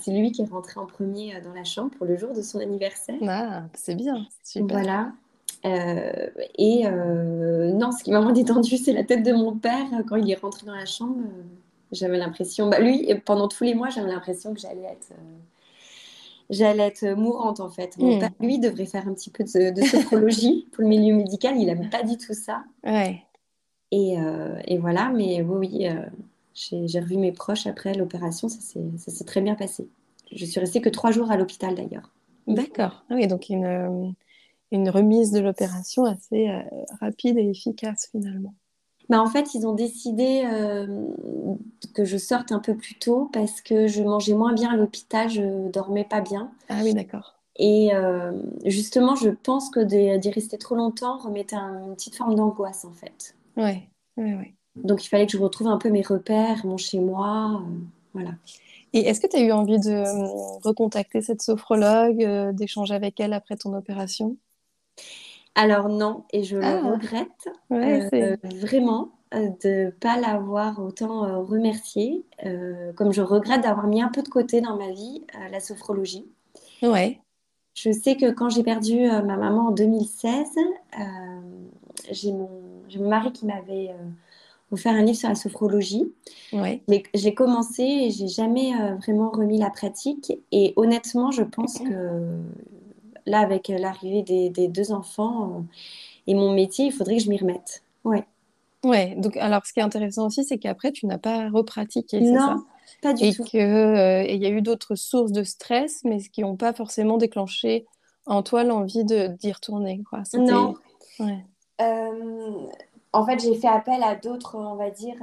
c'est 0.00 0.12
lui 0.12 0.30
qui 0.30 0.42
est 0.42 0.46
rentré 0.46 0.78
en 0.78 0.86
premier 0.86 1.40
dans 1.40 1.52
la 1.52 1.64
chambre 1.64 1.90
pour 1.98 2.06
le 2.06 2.16
jour 2.16 2.32
de 2.32 2.40
son 2.40 2.60
anniversaire. 2.60 3.16
Ah, 3.26 3.64
c'est 3.74 3.96
bien, 3.96 4.26
super. 4.44 4.78
Voilà. 4.78 5.12
Euh, 5.64 6.26
et 6.58 6.86
euh, 6.86 7.72
non, 7.72 7.92
ce 7.92 8.02
qui 8.02 8.10
m'a 8.10 8.20
moins 8.20 8.32
détendu, 8.32 8.76
c'est 8.76 8.92
la 8.92 9.04
tête 9.04 9.22
de 9.22 9.32
mon 9.32 9.56
père 9.56 9.86
quand 10.08 10.16
il 10.16 10.30
est 10.30 10.40
rentré 10.40 10.66
dans 10.66 10.74
la 10.74 10.86
chambre. 10.86 11.16
Euh, 11.18 11.42
j'avais 11.92 12.18
l'impression, 12.18 12.68
bah, 12.68 12.80
lui, 12.80 13.08
pendant 13.24 13.48
tous 13.48 13.64
les 13.64 13.74
mois, 13.74 13.90
j'avais 13.90 14.10
l'impression 14.10 14.54
que 14.54 14.60
j'allais 14.60 14.84
être, 14.84 15.12
j'allais 16.52 16.84
être 16.84 17.04
mourante 17.16 17.58
en 17.58 17.68
fait. 17.68 17.98
Mon 17.98 18.16
hmm. 18.16 18.20
père, 18.20 18.30
lui, 18.38 18.60
devrait 18.60 18.86
faire 18.86 19.08
un 19.08 19.14
petit 19.14 19.30
peu 19.30 19.42
de, 19.42 19.82
sophrologie 19.82 20.68
pour 20.72 20.82
le 20.82 20.88
milieu 20.88 21.14
médical. 21.14 21.56
Il 21.56 21.66
n'aime 21.66 21.90
pas 21.90 22.04
du 22.04 22.16
tout 22.16 22.34
ça. 22.34 22.62
Ouais. 22.84 23.22
Et, 23.90 24.16
et, 24.66 24.78
voilà, 24.78 25.10
mais 25.10 25.42
oui, 25.42 25.68
oui 25.74 25.88
j'ai 26.54 27.00
revu 27.00 27.18
mes 27.18 27.32
proches 27.32 27.66
après 27.66 27.92
l'opération. 27.92 28.48
Ça 28.48 28.60
s'est 28.60 29.24
très 29.24 29.42
bien 29.42 29.54
passé. 29.54 29.88
Je 30.30 30.46
suis 30.46 30.60
restée 30.60 30.80
que 30.80 30.88
trois 30.88 31.10
jours 31.10 31.30
à 31.30 31.36
l'hôpital 31.36 31.74
d'ailleurs. 31.74 32.10
D'accord. 32.46 33.04
Ah 33.10 33.14
oui, 33.16 33.26
donc 33.26 33.50
une, 33.50 34.14
une 34.72 34.88
remise 34.88 35.30
de 35.30 35.40
l'opération 35.40 36.06
assez 36.06 36.48
euh, 36.48 36.62
rapide 37.00 37.38
et 37.38 37.48
efficace 37.48 38.08
finalement. 38.10 38.54
Bah 39.08 39.20
en 39.20 39.26
fait, 39.26 39.54
ils 39.54 39.66
ont 39.66 39.74
décidé 39.74 40.42
euh, 40.44 40.86
que 41.94 42.04
je 42.04 42.16
sorte 42.16 42.52
un 42.52 42.58
peu 42.58 42.74
plus 42.74 42.94
tôt 42.94 43.30
parce 43.32 43.60
que 43.60 43.86
je 43.86 44.02
mangeais 44.02 44.34
moins 44.34 44.52
bien 44.52 44.70
à 44.70 44.76
l'hôpital, 44.76 45.28
je 45.28 45.68
dormais 45.70 46.04
pas 46.04 46.20
bien. 46.20 46.50
Ah 46.68 46.80
oui, 46.82 46.94
d'accord. 46.94 47.34
Et 47.56 47.94
euh, 47.94 48.32
justement, 48.64 49.14
je 49.14 49.30
pense 49.30 49.70
que 49.70 49.80
d'y 49.80 50.30
rester 50.30 50.56
trop 50.56 50.74
longtemps 50.74 51.18
remettait 51.18 51.56
une 51.56 51.94
petite 51.94 52.16
forme 52.16 52.34
d'angoisse 52.34 52.84
en 52.84 52.92
fait. 52.92 53.34
Oui, 53.56 53.82
oui, 54.16 54.34
oui. 54.34 54.54
Donc 54.76 55.04
il 55.04 55.08
fallait 55.08 55.26
que 55.26 55.32
je 55.32 55.38
retrouve 55.38 55.66
un 55.66 55.76
peu 55.76 55.90
mes 55.90 56.02
repères, 56.02 56.64
mon 56.64 56.78
chez-moi. 56.78 57.62
voilà. 58.14 58.30
Et 58.94 59.00
est-ce 59.00 59.20
que 59.20 59.26
tu 59.26 59.36
as 59.36 59.40
eu 59.40 59.52
envie 59.52 59.78
de 59.78 60.02
recontacter 60.66 61.22
cette 61.22 61.42
sophrologue, 61.42 62.52
d'échanger 62.54 62.94
avec 62.94 63.20
elle 63.20 63.32
après 63.32 63.56
ton 63.56 63.74
opération? 63.74 64.36
Alors 65.54 65.88
non, 65.88 66.24
et 66.32 66.44
je 66.44 66.56
le 66.56 66.64
ah. 66.64 66.92
regrette 66.92 67.48
euh, 67.72 68.36
vraiment 68.60 69.10
euh, 69.34 69.48
de 69.62 69.86
ne 69.86 69.90
pas 69.90 70.18
l'avoir 70.18 70.78
autant 70.82 71.24
euh, 71.24 71.38
remercié, 71.38 72.24
comme 72.96 73.12
je 73.12 73.22
regrette 73.22 73.62
d'avoir 73.62 73.86
mis 73.86 74.02
un 74.02 74.08
peu 74.08 74.22
de 74.22 74.28
côté 74.28 74.60
dans 74.60 74.76
ma 74.76 74.90
vie 74.90 75.24
la 75.50 75.60
sophrologie. 75.60 76.26
Ouais. 76.82 77.20
Je 77.74 77.90
sais 77.90 78.16
que 78.16 78.30
quand 78.30 78.50
j'ai 78.50 78.62
perdu 78.62 79.06
ma 79.06 79.36
maman 79.36 79.68
en 79.68 79.70
2016, 79.70 80.46
j'ai 82.10 82.32
mon, 82.32 82.50
mon, 82.98 83.08
mari 83.08 83.32
qui 83.32 83.46
m'avait 83.46 83.94
offert 84.70 84.92
un 84.92 85.02
livre 85.02 85.16
sur 85.16 85.28
la 85.28 85.34
sophrologie. 85.34 86.12
Ouais. 86.52 86.82
Je 86.88 87.24
l'ai 87.24 87.34
commencé 87.34 87.82
et 87.82 88.10
j'ai 88.10 88.28
jamais 88.28 88.72
vraiment 88.96 89.30
remis 89.30 89.58
la 89.58 89.70
pratique. 89.70 90.32
Et 90.50 90.74
honnêtement, 90.76 91.30
je 91.30 91.42
pense 91.42 91.78
que 91.78 92.38
là, 93.26 93.40
avec 93.40 93.68
l'arrivée 93.68 94.22
des, 94.50 94.68
deux 94.68 94.92
enfants 94.92 95.50
euh, 95.50 95.62
et 96.26 96.34
mon 96.34 96.52
métier, 96.52 96.86
il 96.86 96.92
faudrait 96.92 97.16
que 97.16 97.22
je 97.22 97.28
m'y 97.28 97.38
remette. 97.38 97.82
Ouais. 98.04 98.24
Ouais, 98.84 99.14
donc 99.16 99.36
alors 99.36 99.64
ce 99.64 99.72
qui 99.72 99.80
est 99.80 99.84
intéressant 99.84 100.26
aussi, 100.26 100.44
c'est 100.44 100.58
qu'après, 100.58 100.90
tu 100.90 101.06
n'as 101.06 101.18
pas 101.18 101.48
repratiqué, 101.50 102.20
c'est 102.20 102.34
ça? 102.34 102.56
pas 103.00 103.12
du 103.12 103.24
et 103.24 103.32
tout. 103.32 103.44
qu'il 103.44 103.60
euh, 103.60 104.24
y 104.24 104.46
a 104.46 104.48
eu 104.48 104.60
d'autres 104.60 104.96
sources 104.96 105.32
de 105.32 105.44
stress, 105.44 106.02
mais 106.04 106.18
qui 106.20 106.42
n'ont 106.42 106.56
pas 106.56 106.72
forcément 106.72 107.16
déclenché 107.16 107.86
en 108.26 108.42
toi 108.42 108.64
l'envie 108.64 109.04
d'y 109.04 109.52
retourner. 109.52 110.02
Quoi. 110.08 110.22
Non. 110.34 110.74
Euh, 111.80 112.66
en 113.12 113.26
fait, 113.26 113.40
j'ai 113.40 113.54
fait 113.54 113.68
appel 113.68 114.02
à 114.02 114.16
d'autres, 114.16 114.56
on 114.56 114.74
va 114.74 114.90
dire, 114.90 115.16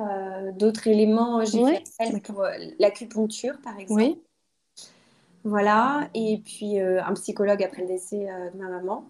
d'autres 0.54 0.88
éléments. 0.88 1.44
J'ai 1.44 1.64
fait 1.66 1.84
appel 2.00 2.22
pour 2.22 2.44
l'acupuncture, 2.80 3.60
par 3.62 3.78
exemple. 3.78 4.02
Oui. 4.02 4.22
Voilà, 5.44 6.10
et 6.14 6.42
puis 6.44 6.80
euh, 6.80 7.02
un 7.04 7.14
psychologue 7.14 7.64
après 7.64 7.84
le 7.84 7.88
décès 7.88 8.30
euh, 8.30 8.50
de 8.52 8.58
ma 8.58 8.70
maman. 8.70 9.06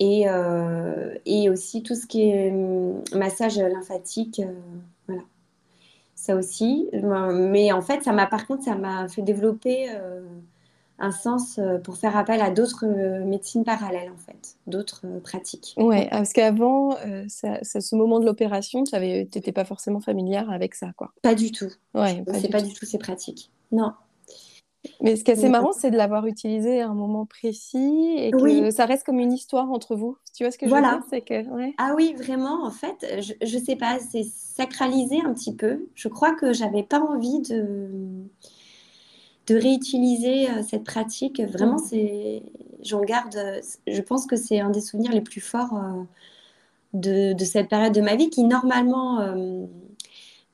Et, 0.00 0.28
euh, 0.28 1.14
et, 1.26 1.50
aussi 1.50 1.82
tout 1.82 1.94
ce 1.94 2.06
qui 2.06 2.30
est 2.30 2.50
hum, 2.50 3.02
massage 3.14 3.58
lymphatique, 3.58 4.40
voilà. 5.06 5.22
Ça 6.14 6.36
aussi. 6.36 6.88
Mais 6.92 7.72
en 7.72 7.80
fait, 7.80 8.02
ça 8.02 8.12
m'a, 8.12 8.26
par 8.26 8.46
contre, 8.46 8.64
ça 8.64 8.74
m'a 8.74 9.08
fait 9.08 9.22
développer 9.22 9.88
un 10.98 11.12
sens 11.12 11.58
pour 11.82 11.96
faire 11.96 12.14
appel 12.14 12.42
à 12.42 12.50
d'autres 12.50 12.86
médecines 13.24 13.64
parallèles, 13.64 14.10
en 14.10 14.18
fait, 14.18 14.56
d'autres 14.66 15.06
pratiques. 15.22 15.72
Ouais, 15.78 16.08
parce 16.10 16.34
qu'avant, 16.34 16.94
ce 17.28 17.94
moment 17.94 18.20
de 18.20 18.26
l'opération, 18.26 18.84
tu 18.84 18.94
n'étais 18.96 19.52
pas 19.52 19.64
forcément 19.64 20.00
familière 20.00 20.50
avec 20.50 20.74
ça, 20.74 20.92
quoi. 20.94 21.12
Pas 21.22 21.34
du 21.34 21.52
tout. 21.52 21.72
Ouais, 21.94 22.22
c'est 22.34 22.50
pas 22.50 22.60
du 22.60 22.74
tout 22.74 22.84
ces 22.84 22.98
pratiques. 22.98 23.50
Non. 23.72 23.92
Mais 25.02 25.16
ce 25.16 25.24
qui 25.24 25.30
est 25.30 25.34
assez 25.34 25.48
marrant, 25.48 25.72
c'est 25.72 25.90
de 25.90 25.96
l'avoir 25.96 26.26
utilisé 26.26 26.80
à 26.80 26.88
un 26.88 26.94
moment 26.94 27.26
précis 27.26 28.14
et 28.16 28.30
que 28.30 28.70
ça 28.70 28.86
reste 28.86 29.04
comme 29.04 29.18
une 29.18 29.32
histoire 29.32 29.70
entre 29.70 29.94
vous. 29.94 30.16
Tu 30.34 30.44
vois 30.44 30.50
ce 30.50 30.58
que 30.58 30.66
je 30.66 30.74
veux 30.74 30.80
dire? 30.80 31.24
Que, 31.26 31.72
Ah 31.78 31.92
oui, 31.96 32.14
vraiment, 32.16 32.64
en 32.64 32.70
fait, 32.70 33.06
je 33.20 33.56
ne 33.58 33.62
sais 33.62 33.76
pas, 33.76 33.98
c'est 33.98 34.24
sacralisé 34.24 35.20
un 35.24 35.34
petit 35.34 35.54
peu. 35.54 35.86
Je 35.94 36.08
crois 36.08 36.34
que 36.34 36.52
j'avais 36.52 36.82
pas 36.82 37.00
envie 37.00 37.40
de, 37.40 37.88
de 39.48 39.54
réutiliser 39.54 40.48
euh, 40.50 40.62
cette 40.62 40.84
pratique. 40.84 41.40
Vraiment, 41.40 41.78
c'est, 41.78 42.42
j'en 42.82 43.02
garde, 43.02 43.36
je 43.86 44.00
pense 44.00 44.26
que 44.26 44.36
c'est 44.36 44.60
un 44.60 44.70
des 44.70 44.80
souvenirs 44.80 45.12
les 45.12 45.20
plus 45.20 45.40
forts 45.42 45.76
euh, 45.76 46.02
de, 46.94 47.32
de, 47.34 47.44
cette 47.44 47.68
période 47.68 47.92
de 47.92 48.00
ma 48.00 48.16
vie 48.16 48.30
qui, 48.30 48.44
normalement, 48.44 49.20
euh, 49.20 49.66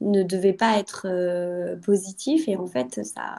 ne 0.01 0.23
devait 0.25 0.53
pas 0.53 0.79
être 0.79 1.07
positif. 1.83 2.49
Et 2.49 2.57
en 2.57 2.67
fait, 2.67 3.05
ça 3.05 3.39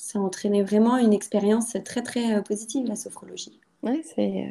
ça 0.00 0.18
a 0.18 0.22
entraîné 0.22 0.62
vraiment 0.62 0.96
une 0.96 1.12
expérience 1.12 1.76
très 1.84 2.02
très 2.02 2.34
euh, 2.34 2.42
positive, 2.42 2.86
la 2.86 2.96
sophrologie. 2.96 3.60
Ouais, 3.82 4.00
c'est 4.02 4.48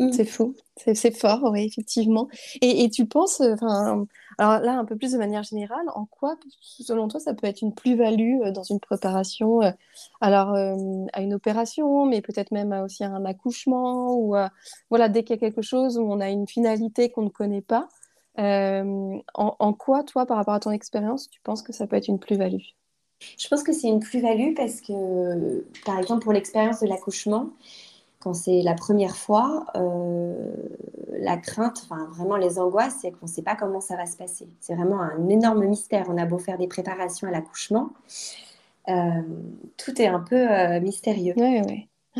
euh, 0.00 0.04
mm. 0.04 0.24
fou, 0.24 0.54
c'est 0.76 1.10
fort, 1.10 1.40
oui, 1.50 1.64
effectivement. 1.64 2.28
Et, 2.60 2.84
et 2.84 2.88
tu 2.88 3.06
penses, 3.06 3.40
euh, 3.40 3.54
enfin, 3.54 4.06
alors 4.38 4.60
là, 4.60 4.78
un 4.78 4.84
peu 4.84 4.96
plus 4.96 5.12
de 5.12 5.18
manière 5.18 5.42
générale, 5.42 5.84
en 5.94 6.06
quoi, 6.06 6.36
selon 6.60 7.08
toi, 7.08 7.18
ça 7.18 7.34
peut 7.34 7.48
être 7.48 7.62
une 7.62 7.74
plus-value 7.74 8.52
dans 8.54 8.62
une 8.62 8.80
préparation, 8.80 9.60
alors 10.20 10.54
à 10.54 11.20
une 11.20 11.34
opération, 11.34 12.06
mais 12.06 12.22
peut-être 12.22 12.50
même 12.52 12.72
aussi 12.72 13.04
à 13.04 13.10
un 13.10 13.24
accouchement, 13.24 14.14
ou 14.14 14.34
voilà, 14.88 15.08
dès 15.08 15.24
qu'il 15.24 15.36
y 15.36 15.38
a 15.38 15.40
quelque 15.40 15.62
chose 15.62 15.98
où 15.98 16.02
on 16.02 16.20
a 16.20 16.30
une 16.30 16.48
finalité 16.48 17.10
qu'on 17.10 17.22
ne 17.22 17.28
connaît 17.28 17.60
pas, 17.60 17.88
en, 18.38 19.20
en, 19.34 19.72
quoi, 19.74 20.02
toi, 20.04 20.24
par 20.24 20.38
rapport 20.38 20.54
à 20.54 20.60
ton 20.60 20.70
expérience, 20.70 21.28
tu 21.28 21.40
penses 21.42 21.62
que 21.62 21.72
ça 21.72 21.86
peut 21.86 21.96
être 21.96 22.08
une 22.08 22.18
plus-value? 22.18 22.62
Je 23.38 23.48
pense 23.48 23.62
que 23.62 23.72
c'est 23.72 23.88
une 23.88 24.00
plus-value 24.00 24.54
parce 24.54 24.80
que, 24.80 25.64
par 25.84 25.98
exemple, 25.98 26.22
pour 26.22 26.32
l'expérience 26.32 26.80
de 26.80 26.86
l'accouchement, 26.86 27.50
quand 28.22 28.34
c'est 28.34 28.62
la 28.62 28.74
première 28.74 29.16
fois, 29.16 29.66
euh, 29.74 30.52
la 31.18 31.36
crainte, 31.36 31.82
enfin 31.84 32.08
vraiment 32.12 32.36
les 32.36 32.58
angoisses, 32.58 32.98
c'est 33.02 33.10
qu'on 33.10 33.26
ne 33.26 33.30
sait 33.30 33.42
pas 33.42 33.56
comment 33.56 33.80
ça 33.80 33.96
va 33.96 34.06
se 34.06 34.16
passer. 34.16 34.48
C'est 34.60 34.74
vraiment 34.74 35.00
un 35.00 35.28
énorme 35.28 35.64
mystère. 35.64 36.06
On 36.08 36.16
a 36.16 36.24
beau 36.24 36.38
faire 36.38 36.56
des 36.56 36.68
préparations 36.68 37.26
à 37.26 37.32
l'accouchement, 37.32 37.90
euh, 38.88 39.22
tout 39.76 40.00
est 40.00 40.06
un 40.06 40.20
peu 40.20 40.36
euh, 40.36 40.80
mystérieux. 40.80 41.34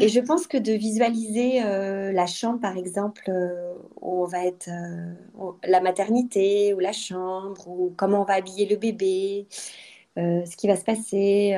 Et 0.01 0.09
je 0.09 0.21
pense 0.21 0.47
que 0.47 0.57
de 0.57 0.73
visualiser 0.73 1.61
la 1.61 2.25
chambre, 2.25 2.59
par 2.59 2.79
exemple, 2.79 3.31
où 4.01 4.23
on 4.23 4.25
va 4.25 4.47
être 4.47 4.71
la 5.65 5.81
maternité 5.83 6.73
ou 6.73 6.79
la 6.79 6.93
chambre, 6.93 7.69
ou 7.69 7.93
comment 7.95 8.23
on 8.23 8.25
va 8.25 8.33
habiller 8.35 8.67
le 8.67 8.77
bébé, 8.77 9.47
ce 10.17 10.57
qui 10.57 10.67
va 10.67 10.77
se 10.77 10.85
passer, 10.85 11.57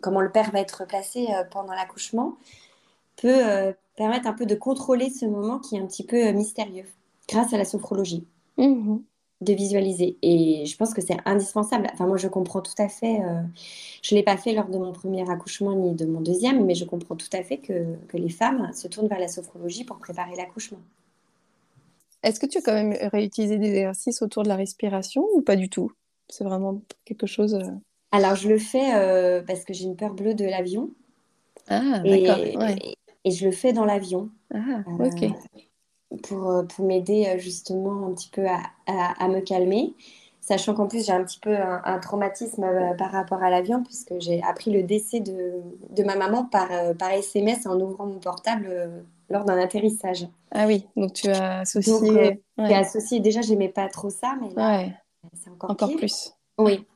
comment 0.00 0.20
le 0.20 0.30
père 0.30 0.50
va 0.50 0.60
être 0.60 0.86
placé 0.86 1.26
pendant 1.50 1.72
l'accouchement, 1.72 2.36
peut 3.20 3.46
euh, 3.46 3.72
permettre 3.96 4.26
un 4.26 4.32
peu 4.32 4.46
de 4.46 4.54
contrôler 4.54 5.10
ce 5.10 5.26
moment 5.26 5.58
qui 5.58 5.76
est 5.76 5.80
un 5.80 5.86
petit 5.86 6.04
peu 6.04 6.26
euh, 6.28 6.32
mystérieux 6.32 6.86
grâce 7.28 7.52
à 7.52 7.58
la 7.58 7.64
sophrologie. 7.64 8.26
Mhm. 8.56 9.02
De 9.40 9.52
visualiser. 9.52 10.16
Et 10.22 10.66
je 10.66 10.76
pense 10.76 10.92
que 10.92 11.00
c'est 11.00 11.16
indispensable. 11.24 11.86
Enfin, 11.92 12.06
moi, 12.06 12.16
je 12.16 12.26
comprends 12.26 12.60
tout 12.60 12.72
à 12.78 12.88
fait. 12.88 13.20
Euh, 13.20 13.42
je 14.02 14.14
ne 14.14 14.18
l'ai 14.18 14.24
pas 14.24 14.36
fait 14.36 14.52
lors 14.52 14.68
de 14.68 14.78
mon 14.78 14.92
premier 14.92 15.28
accouchement 15.30 15.76
ni 15.76 15.94
de 15.94 16.06
mon 16.06 16.20
deuxième, 16.20 16.64
mais 16.64 16.74
je 16.74 16.84
comprends 16.84 17.14
tout 17.14 17.28
à 17.32 17.42
fait 17.44 17.58
que, 17.58 17.94
que 18.08 18.16
les 18.16 18.30
femmes 18.30 18.72
se 18.72 18.88
tournent 18.88 19.06
vers 19.06 19.20
la 19.20 19.28
sophrologie 19.28 19.84
pour 19.84 19.98
préparer 19.98 20.34
l'accouchement. 20.36 20.80
Est-ce 22.24 22.40
que 22.40 22.46
tu 22.46 22.58
as 22.58 22.62
quand 22.62 22.72
même 22.72 22.96
réutilisé 23.12 23.58
des 23.58 23.68
exercices 23.68 24.22
autour 24.22 24.42
de 24.42 24.48
la 24.48 24.56
respiration 24.56 25.24
ou 25.34 25.40
pas 25.40 25.54
du 25.54 25.68
tout? 25.68 25.92
C'est 26.28 26.44
vraiment 26.44 26.80
quelque 27.04 27.26
chose. 27.26 27.58
Alors, 28.12 28.34
je 28.34 28.48
le 28.48 28.58
fais 28.58 29.42
parce 29.46 29.64
que 29.64 29.72
j'ai 29.72 29.84
une 29.84 29.96
peur 29.96 30.14
bleue 30.14 30.34
de 30.34 30.44
l'avion. 30.44 30.90
Ah, 31.68 32.00
d'accord. 32.00 32.38
Et 33.24 33.30
je 33.30 33.46
le 33.46 33.52
fais 33.52 33.72
dans 33.72 33.84
l'avion. 33.84 34.30
Ah, 34.54 34.82
ok. 34.98 35.22
Euh, 35.22 36.16
pour, 36.22 36.50
euh, 36.50 36.62
pour 36.62 36.86
m'aider 36.86 37.26
euh, 37.26 37.38
justement 37.38 38.06
un 38.06 38.14
petit 38.14 38.30
peu 38.30 38.46
à, 38.46 38.62
à, 38.86 39.28
me 39.28 39.40
calmer. 39.40 39.94
Sachant 40.40 40.72
qu'en 40.72 40.86
plus, 40.86 41.04
j'ai 41.04 41.12
un 41.12 41.22
petit 41.22 41.38
peu 41.38 41.54
un, 41.54 41.98
traumatisme 41.98 42.64
par 42.96 43.10
rapport 43.10 43.42
à 43.42 43.50
l'avion, 43.50 43.82
puisque 43.82 44.14
j'ai 44.18 44.42
appris 44.42 44.70
le 44.70 44.82
décès 44.82 45.20
de, 45.20 45.60
de 45.90 46.02
ma 46.02 46.16
maman 46.16 46.46
par, 46.46 46.70
par 46.98 47.10
SMS 47.10 47.66
en 47.66 47.78
ouvrant 47.78 48.06
mon 48.06 48.18
portable 48.18 49.04
lors 49.28 49.44
d'un 49.44 49.58
atterrissage. 49.58 50.26
Ah 50.50 50.66
oui, 50.66 50.86
donc 50.96 51.12
tu 51.12 51.28
as 51.28 51.58
associé. 51.60 52.40
Donc, 52.56 52.72
associé. 52.72 53.20
Déjà, 53.20 53.42
j'aimais 53.42 53.68
pas 53.68 53.88
trop 53.88 54.08
ça, 54.08 54.36
mais 54.40 54.48
là, 54.54 54.86
c'est 55.34 55.50
encore, 55.50 55.70
encore 55.70 55.96
plus. 55.96 56.32
Oui. 56.58 56.86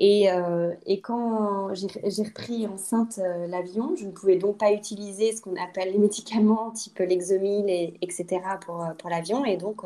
Euh, 0.00 0.74
et, 0.86 1.00
quand 1.00 1.72
j'ai 1.74 2.22
repris 2.22 2.66
enceinte 2.66 3.18
euh, 3.18 3.46
l'avion, 3.46 3.94
je 3.94 4.06
ne 4.06 4.10
pouvais 4.10 4.36
donc 4.36 4.58
pas 4.58 4.72
utiliser 4.72 5.32
ce 5.32 5.40
qu'on 5.40 5.54
appelle 5.56 5.92
les 5.92 5.98
médicaments 5.98 6.70
type 6.72 6.98
l'exomil, 6.98 7.68
et, 7.68 7.94
etc. 8.00 8.40
pour, 8.60 8.82
euh, 8.82 8.94
pour 8.94 9.10
l'avion. 9.10 9.44
Et 9.44 9.56
donc, 9.56 9.82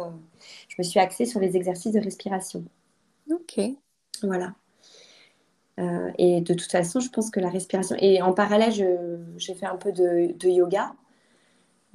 je 0.69 0.75
me 0.79 0.83
suis 0.83 1.01
axée 1.01 1.27
sur 1.27 1.41
les 1.41 1.57
exercices 1.57 1.93
de 1.93 2.01
respiration. 2.01 2.65
Ok. 3.31 3.61
Voilà. 4.23 4.55
et 6.17 6.41
de 6.41 6.55
toute 6.55 6.73
façon, 6.73 7.01
je 7.01 7.11
pense 7.11 7.31
que 7.31 7.41
la 7.41 7.51
respiration. 7.51 7.97
Et 7.99 8.23
en 8.23 8.33
parallèle, 8.33 8.73
j'ai 9.37 9.55
fait 9.55 9.67
un 9.67 9.77
peu 9.77 9.93
de, 9.93 10.33
de 10.33 10.49
yoga. 10.49 10.95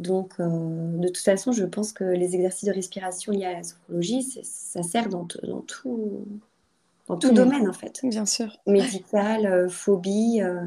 Donc, 0.02 0.40
de 0.40 1.08
toute 1.08 1.18
façon, 1.18 1.52
je 1.52 1.66
pense 1.66 1.94
que 1.94 2.04
les 2.04 2.36
exercices 2.36 2.68
de 2.68 2.74
respiration 2.74 3.32
liés 3.32 3.46
à 3.46 3.54
la 3.54 3.64
sophrologie, 3.64 4.24
ça 4.44 4.84
sert 4.84 5.10
dans, 5.10 5.28
dans 5.44 5.62
tout 5.62 6.26
dans 7.08 7.18
tout 7.18 7.34
domaine 7.34 7.68
en 7.68 7.74
fait. 7.74 8.00
Bien 8.04 8.26
sûr. 8.26 8.58
Médical, 8.68 9.46
euh, 9.46 9.70
phobie, 9.70 10.42
euh, 10.42 10.66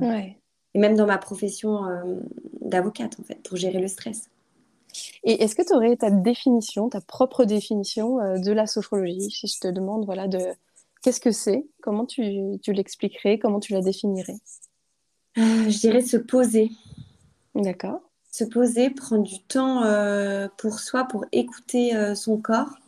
et 0.75 0.79
même 0.79 0.97
dans 0.97 1.07
ma 1.07 1.19
profession 1.19 1.87
euh, 1.87 2.21
d'avocate 2.61 3.19
en 3.21 3.23
fait, 3.23 3.43
pour 3.43 3.57
gérer 3.57 3.81
le 3.81 3.89
stress. 3.89 4.29
Et 5.25 5.43
est-ce 5.43 5.57
que 5.57 5.63
tu 5.63 5.75
aurais 5.75 5.97
ta 5.97 6.11
définition, 6.11 6.89
ta 6.89 7.01
propre 7.01 7.45
définition 7.45 8.19
de 8.39 8.53
la 8.53 8.67
sophrologie 8.67 9.31
Si 9.31 9.49
je 9.49 9.59
te 9.59 9.69
demande 9.69 10.05
voilà, 10.05 10.29
de 10.29 10.39
qu'est-ce 11.03 11.21
que 11.21 11.33
c'est, 11.33 11.67
comment 11.83 12.07
tu, 12.07 12.59
tu 12.63 12.73
l'expliquerais, 12.73 13.39
comment 13.39 13.59
tu 13.59 13.73
la 13.73 13.81
définirais? 13.81 14.39
Je 15.37 15.79
dirais 15.81 16.03
se 16.03 16.17
poser. 16.17 16.71
D'accord. 17.57 18.03
Se 18.35 18.43
poser, 18.43 18.91
prendre 18.91 19.23
du 19.23 19.41
temps 19.45 19.83
pour 20.59 20.81
soi, 20.81 21.05
pour 21.05 21.25
écouter 21.31 21.93
son 22.17 22.37
corps, 22.37 22.81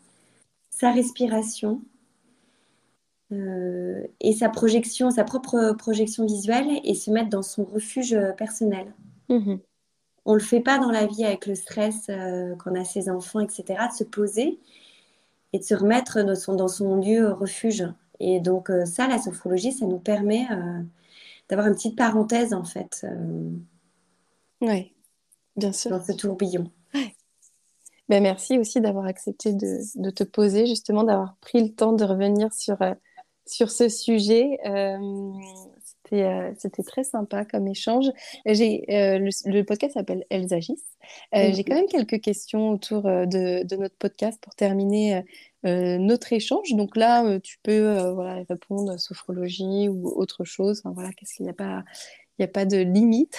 sa 0.71 0.91
respiration, 0.91 1.83
euh, 3.33 4.07
et 4.21 4.33
sa 4.35 4.49
projection, 4.49 5.11
sa 5.11 5.25
propre 5.25 5.75
projection 5.77 6.27
visuelle 6.27 6.81
et 6.85 6.95
se 6.95 7.11
mettre 7.11 7.29
dans 7.29 7.43
son 7.43 7.65
refuge 7.65 8.13
euh, 8.15 8.31
personnel. 8.33 8.95
Mhm. 9.29 9.59
On 10.25 10.35
ne 10.35 10.39
le 10.39 10.45
fait 10.45 10.61
pas 10.61 10.79
dans 10.79 10.93
la 10.93 11.07
vie 11.07 11.25
avec 11.25 11.47
le 11.47 11.57
stress 11.57 12.07
euh, 12.09 12.55
quand 12.57 12.71
on 12.71 12.81
a 12.81 12.85
ses 12.85 13.11
enfants, 13.11 13.41
etc., 13.41 13.65
de 13.91 13.97
se 13.97 14.05
poser 14.05 14.61
et 15.53 15.59
de 15.59 15.65
se 15.65 15.75
remettre 15.75 16.23
dans 16.23 16.37
son, 16.37 16.55
dans 16.55 16.69
son 16.69 16.97
lieu 16.97 17.33
refuge. 17.33 17.85
Et 18.21 18.39
donc 18.41 18.71
ça, 18.87 19.09
la 19.09 19.19
sophrologie, 19.19 19.73
ça 19.73 19.87
nous 19.87 19.99
permet 19.99 20.47
d'avoir 21.49 21.69
une 21.69 21.75
petite 21.75 21.97
parenthèse 21.97 22.55
en 22.55 22.65
fait. 22.65 23.07
oui, 24.63 24.93
bien 25.57 25.73
sûr. 25.73 25.91
Dans 25.91 26.05
ce 26.05 26.13
tourbillon. 26.13 26.71
Ben, 28.09 28.23
merci 28.23 28.57
aussi 28.57 28.81
d'avoir 28.81 29.07
accepté 29.07 29.53
de, 29.53 29.79
de, 29.97 30.11
te 30.11 30.23
poser, 30.23 30.67
justement, 30.67 31.03
d'avoir 31.03 31.37
pris 31.41 31.61
le 31.61 31.75
temps 31.75 31.93
de 31.93 32.05
revenir 32.05 32.53
sur 32.53 32.79
sur 33.47 33.71
ce 33.71 33.89
sujet. 33.89 34.59
Euh, 34.67 35.33
euh, 36.13 36.53
c'était 36.57 36.83
très 36.83 37.03
sympa 37.03 37.45
comme 37.45 37.67
échange. 37.67 38.07
J'ai, 38.45 38.85
euh, 38.91 39.19
le, 39.45 39.63
podcast 39.63 39.95
s'appelle 39.95 40.25
Elles 40.31 40.53
agissent. 40.53 40.97
J'ai 41.33 41.65
quand 41.65 41.75
même 41.75 41.89
quelques 41.89 42.21
questions 42.21 42.71
autour 42.71 43.03
de, 43.03 43.77
notre 43.77 43.97
podcast 43.97 44.41
pour 44.41 44.55
terminer 44.55 45.23
notre 45.65 46.33
échange. 46.33 46.75
Donc 46.75 46.97
là, 46.97 47.41
tu 47.41 47.59
peux 47.63 48.11
voilà, 48.11 48.45
répondre 48.49 48.93
à 48.93 48.99
sophrologie 48.99 49.89
ou 49.89 50.09
autre 50.09 50.45
chose. 50.45 50.81
Enfin, 50.85 50.93
voilà, 50.95 51.11
qu'est-ce 51.13 51.35
qu'il 51.35 51.45
n'y 51.45 51.51
a 51.51 51.55
pas 51.55 51.83
il 52.39 52.43
n'y 52.43 52.51
a 52.51 52.53
pas 52.53 52.67
de 52.67 52.77
limite. 52.77 53.39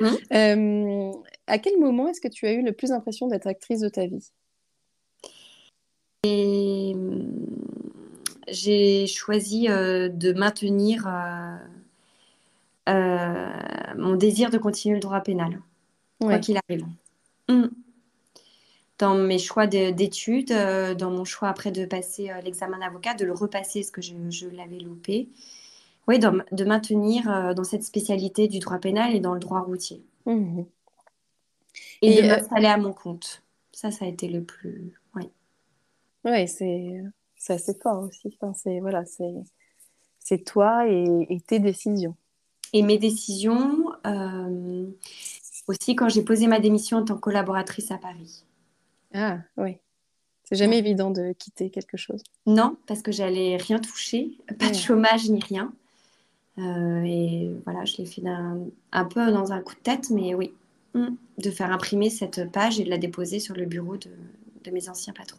Mmh. 0.00 0.06
à 1.48 1.58
quel 1.58 1.78
moment 1.78 2.08
est-ce 2.08 2.20
que 2.20 2.28
tu 2.28 2.46
as 2.46 2.52
eu 2.52 2.62
le 2.62 2.72
plus 2.72 2.90
l'impression 2.90 3.26
d'être 3.26 3.46
actrice 3.46 3.80
de 3.80 3.88
ta 3.88 4.06
vie? 4.06 4.30
Et 6.24 6.94
j'ai 8.50 9.06
choisi 9.06 9.68
euh, 9.68 10.08
de 10.08 10.32
maintenir 10.32 11.06
euh, 11.06 11.56
euh, 12.88 13.50
mon 13.96 14.16
désir 14.16 14.50
de 14.50 14.58
continuer 14.58 14.94
le 14.94 15.00
droit 15.00 15.20
pénal, 15.20 15.60
quoi 16.20 16.38
qu'il 16.38 16.58
arrive. 16.68 16.86
Mm. 17.48 17.68
Dans 18.98 19.14
mes 19.14 19.38
choix 19.38 19.68
d'études, 19.68 20.52
dans 20.98 21.10
mon 21.10 21.24
choix 21.24 21.48
après 21.48 21.70
de 21.70 21.84
passer 21.84 22.30
l'examen 22.42 22.78
d'avocat, 22.78 23.14
de 23.14 23.24
le 23.24 23.32
repasser, 23.32 23.84
ce 23.84 23.92
que 23.92 24.02
je, 24.02 24.48
l'avais 24.48 24.80
loupé. 24.80 25.28
Oui, 26.08 26.18
de 26.18 26.64
maintenir 26.64 27.54
dans 27.54 27.62
cette 27.62 27.84
spécialité 27.84 28.48
du 28.48 28.58
droit 28.58 28.78
pénal 28.78 29.14
et 29.14 29.20
dans 29.20 29.34
le 29.34 29.40
droit 29.40 29.60
routier. 29.60 30.02
Mm-hmm. 30.26 30.64
Et, 32.02 32.18
et, 32.18 32.22
de 32.22 32.28
m'installer 32.28 32.66
à 32.66 32.76
mon 32.76 32.92
compte. 32.92 33.42
Ça, 33.72 33.90
ça 33.90 34.04
a 34.04 34.08
été 34.08 34.28
le 34.28 34.42
plus. 34.42 35.00
Oui. 35.14 35.30
Oui, 36.24 36.48
c'est 36.48 37.02
assez 37.48 37.74
fort 37.74 38.02
aussi. 38.04 38.36
c'est 38.54 38.80
voilà, 38.80 39.04
c'est 40.18 40.44
toi 40.44 40.86
et, 40.88 41.38
tes 41.46 41.58
décisions. 41.58 42.16
Et 42.72 42.82
mes 42.82 42.98
décisions 42.98 43.92
euh, 44.06 44.86
aussi 45.68 45.96
quand 45.96 46.08
j'ai 46.08 46.22
posé 46.22 46.46
ma 46.46 46.60
démission 46.60 46.98
en 46.98 47.04
tant 47.04 47.14
que 47.14 47.20
collaboratrice 47.20 47.90
à 47.90 47.98
Paris. 47.98 48.44
Ah 49.14 49.38
oui. 49.56 49.76
C'est 50.44 50.56
jamais 50.56 50.78
évident 50.78 51.10
de 51.10 51.32
quitter 51.32 51.70
quelque 51.70 51.96
chose. 51.96 52.22
Non, 52.46 52.76
parce 52.86 53.02
que 53.02 53.12
j'allais 53.12 53.56
rien 53.56 53.78
toucher, 53.78 54.38
pas 54.58 54.70
de 54.70 54.74
chômage 54.74 55.28
ni 55.28 55.40
rien. 55.40 55.72
Euh, 56.58 57.02
et 57.04 57.50
voilà, 57.64 57.84
je 57.84 57.98
l'ai 57.98 58.06
fait 58.06 58.22
un, 58.26 59.04
peu 59.04 59.30
dans 59.30 59.52
un 59.52 59.60
coup 59.60 59.74
de 59.74 59.80
tête, 59.80 60.10
mais 60.10 60.34
oui, 60.34 60.52
de 60.94 61.50
faire 61.50 61.70
imprimer 61.70 62.10
cette 62.10 62.50
page 62.50 62.80
et 62.80 62.84
de 62.84 62.90
la 62.90 62.98
déposer 62.98 63.40
sur 63.40 63.54
le 63.54 63.66
bureau 63.66 63.96
de 63.96 64.70
mes 64.70 64.88
anciens 64.88 65.12
patrons. 65.12 65.38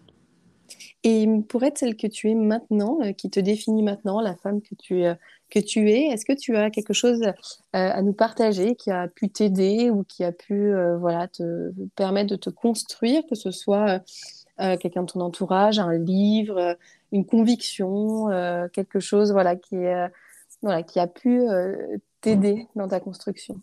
Et 1.04 1.28
pour 1.48 1.64
être 1.64 1.78
celle 1.78 1.96
que 1.96 2.08
tu 2.08 2.30
es 2.30 2.36
maintenant, 2.36 3.00
euh, 3.02 3.14
qui 3.14 3.30
te 3.30 3.40
définit 3.40 3.84
maintenant, 3.84 4.20
la 4.20 4.36
femme 4.36 4.62
que 4.62 4.76
tu, 4.76 5.06
euh, 5.06 5.16
que 5.50 5.60
tu 5.60 5.90
es, 5.90 6.08
est-ce 6.08 6.26
que 6.26 6.38
tu 6.38 6.58
as 6.58 6.70
quelque 6.70 6.94
chose 6.94 7.22
euh, 7.24 7.32
à 7.72 8.02
nous 8.02 8.14
partager 8.14 8.76
qui 8.76 8.92
a 8.92 9.08
pu 9.08 9.30
t'aider 9.30 9.90
ou 9.90 10.04
qui 10.04 10.24
a 10.24 10.32
pu 10.32 10.74
voilà, 11.00 11.28
te 11.28 11.72
permettre 11.96 12.30
de 12.30 12.36
te 12.36 12.50
construire, 12.50 13.24
que 13.28 13.36
ce 13.36 13.52
soit 13.52 14.04
quelqu'un 14.58 15.04
de 15.04 15.12
ton 15.12 15.22
entourage, 15.22 15.80
un 15.80 15.98
livre, 15.98 16.78
une 17.12 17.26
conviction, 17.26 18.28
quelque 18.74 19.00
chose 19.00 19.32
voilà, 19.32 19.56
qui, 19.56 19.78
voilà, 20.62 20.84
qui 20.84 21.00
a 21.00 21.08
pu 21.08 21.42
t'aider 22.22 22.68
dans 22.76 22.90
ta 22.90 23.00
construction? 23.00 23.62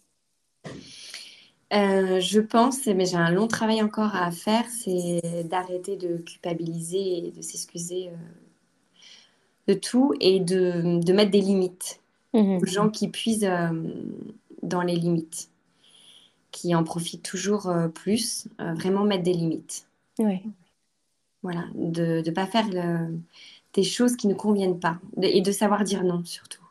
Euh, 1.72 2.20
je 2.20 2.40
pense, 2.40 2.86
mais 2.86 3.06
j'ai 3.06 3.16
un 3.16 3.30
long 3.30 3.48
travail 3.48 3.82
encore 3.82 4.14
à 4.14 4.30
faire, 4.30 4.64
c'est 4.68 5.44
d'arrêter 5.44 5.96
de 5.96 6.18
culpabiliser 6.18 7.26
et 7.26 7.30
de 7.32 7.42
s'excuser 7.42 8.08
euh, 8.08 9.72
de 9.72 9.74
tout 9.74 10.14
et 10.20 10.38
de, 10.38 11.12
mettre 11.12 11.32
des 11.32 11.40
limites 11.40 12.00
mhm. 12.34 12.58
aux 12.58 12.66
gens 12.66 12.88
qui 12.88 13.08
puisent 13.08 13.44
euh, 13.44 13.70
dans 14.62 14.82
les 14.82 14.94
limites, 14.94 15.50
qui 16.52 16.72
en 16.74 16.84
profitent 16.84 17.24
toujours 17.24 17.72
plus, 17.94 18.48
vraiment 18.58 19.04
mettre 19.04 19.24
des 19.24 19.34
limites. 19.34 19.88
Oui. 20.18 20.42
Voilà, 21.42 21.64
de 21.74 22.22
ne 22.24 22.30
pas 22.30 22.46
faire 22.46 22.66
des 23.74 23.82
choses 23.82 24.16
qui 24.16 24.26
ne 24.26 24.34
conviennent 24.34 24.80
pas 24.80 24.98
et 25.20 25.42
de 25.42 25.52
savoir 25.52 25.84
dire 25.84 26.02
non 26.02 26.24
surtout. 26.24 26.62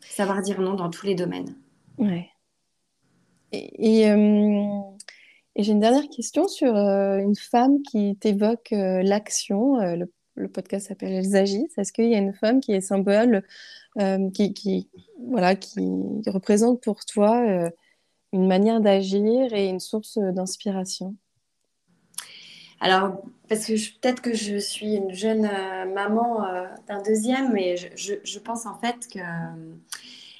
Savoir 0.00 0.40
dire 0.40 0.60
non 0.60 0.74
dans 0.74 0.90
tous 0.90 1.06
les 1.06 1.14
domaines. 1.14 1.54
Ouais. 1.98 2.32
Et, 3.52 4.10
euh, 4.10 4.80
et, 5.56 5.62
j'ai 5.62 5.72
une 5.72 5.80
dernière 5.80 6.08
question 6.08 6.48
sur 6.48 6.74
euh, 6.74 7.18
une 7.18 7.36
femme 7.36 7.82
qui 7.82 8.16
t'évoque 8.16 8.72
euh, 8.72 9.02
l'action. 9.02 9.76
Le, 10.34 10.48
podcast 10.48 10.88
s'appelle 10.88 11.12
Elles 11.12 11.36
agissent. 11.36 11.76
Est-ce 11.76 11.92
qu'il 11.92 12.08
y 12.08 12.14
a 12.14 12.18
une 12.18 12.32
femme 12.32 12.60
qui 12.60 12.72
est 12.72 12.80
symbole, 12.80 13.42
qui, 14.32 14.88
voilà, 15.28 15.54
qui 15.54 15.80
représente 16.26 16.82
pour 16.82 17.04
toi 17.04 17.70
une 18.32 18.46
manière 18.46 18.80
d'agir 18.80 19.52
et 19.52 19.68
une 19.68 19.78
source 19.78 20.16
d'inspiration? 20.16 21.14
Alors, 22.80 23.22
parce 23.48 23.66
que 23.66 23.74
peut-être 24.00 24.22
que 24.22 24.32
je 24.32 24.56
suis 24.56 24.94
une 24.94 25.12
jeune 25.12 25.42
maman 25.92 26.46
d'un 26.88 27.02
deuxième, 27.02 27.52
mais 27.52 27.76
je, 27.76 28.38
pense 28.38 28.64
en 28.64 28.78
fait 28.78 29.06
que 29.12 29.20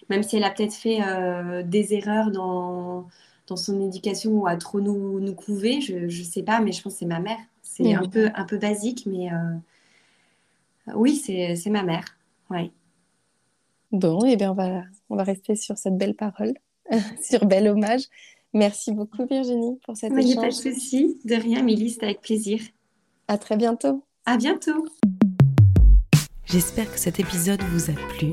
même 0.09 0.23
si 0.23 0.37
elle 0.37 0.45
a 0.45 0.51
peut-être 0.51 0.75
fait 0.75 1.01
euh, 1.03 1.63
des 1.63 1.95
erreurs 1.95 2.31
dans, 2.31 3.09
dans 3.47 3.57
son 3.57 3.81
éducation 3.81 4.33
ou 4.33 4.47
à 4.47 4.57
trop 4.57 4.81
nous, 4.81 5.21
nous 5.21 5.35
couver, 5.35 5.81
je 5.81 6.05
ne 6.05 6.25
sais 6.25 6.43
pas, 6.43 6.61
mais 6.61 6.73
je 6.73 6.83
pense 6.83 6.95
que 6.95 6.99
c'est 7.01 7.07
ma 7.07 7.21
mère. 7.21 7.39
C'est 7.63 7.95
un, 7.95 8.07
peu, 8.07 8.29
un 8.35 8.45
peu 8.45 8.59
basique, 8.59 9.07
mais 9.07 9.33
euh, 9.33 10.93
oui, 10.95 11.17
c'est 11.17 11.71
ma 11.71 11.83
mère. 11.83 12.05
Ouais. 12.51 12.71
Bon, 13.93 14.25
et 14.25 14.33
eh 14.33 14.37
bien 14.37 14.53
on 14.53 14.55
va, 14.55 14.83
on 15.11 15.17
va 15.17 15.23
rester 15.23 15.55
sur 15.55 15.79
cette 15.79 15.97
belle 15.97 16.15
parole, 16.15 16.55
sur 17.23 17.47
bel 17.47 17.69
hommage. 17.69 18.03
Merci 18.55 18.93
beaucoup 18.93 19.27
Virginie 19.27 19.79
pour 19.85 19.97
cette 19.97 20.13
échange. 20.13 20.37
Pas 20.37 20.49
de 20.49 20.53
souci, 20.53 21.19
de 21.25 21.35
rien, 21.35 21.63
Milly, 21.63 21.91
c'était 21.91 22.07
avec 22.07 22.21
plaisir. 22.21 22.61
À 23.29 23.39
très 23.39 23.57
bientôt. 23.57 24.05
À 24.27 24.37
bientôt. 24.37 24.87
J'espère 26.45 26.93
que 26.93 26.99
cet 26.99 27.19
épisode 27.19 27.63
vous 27.63 27.91
a 27.91 27.95
plu. 27.95 28.33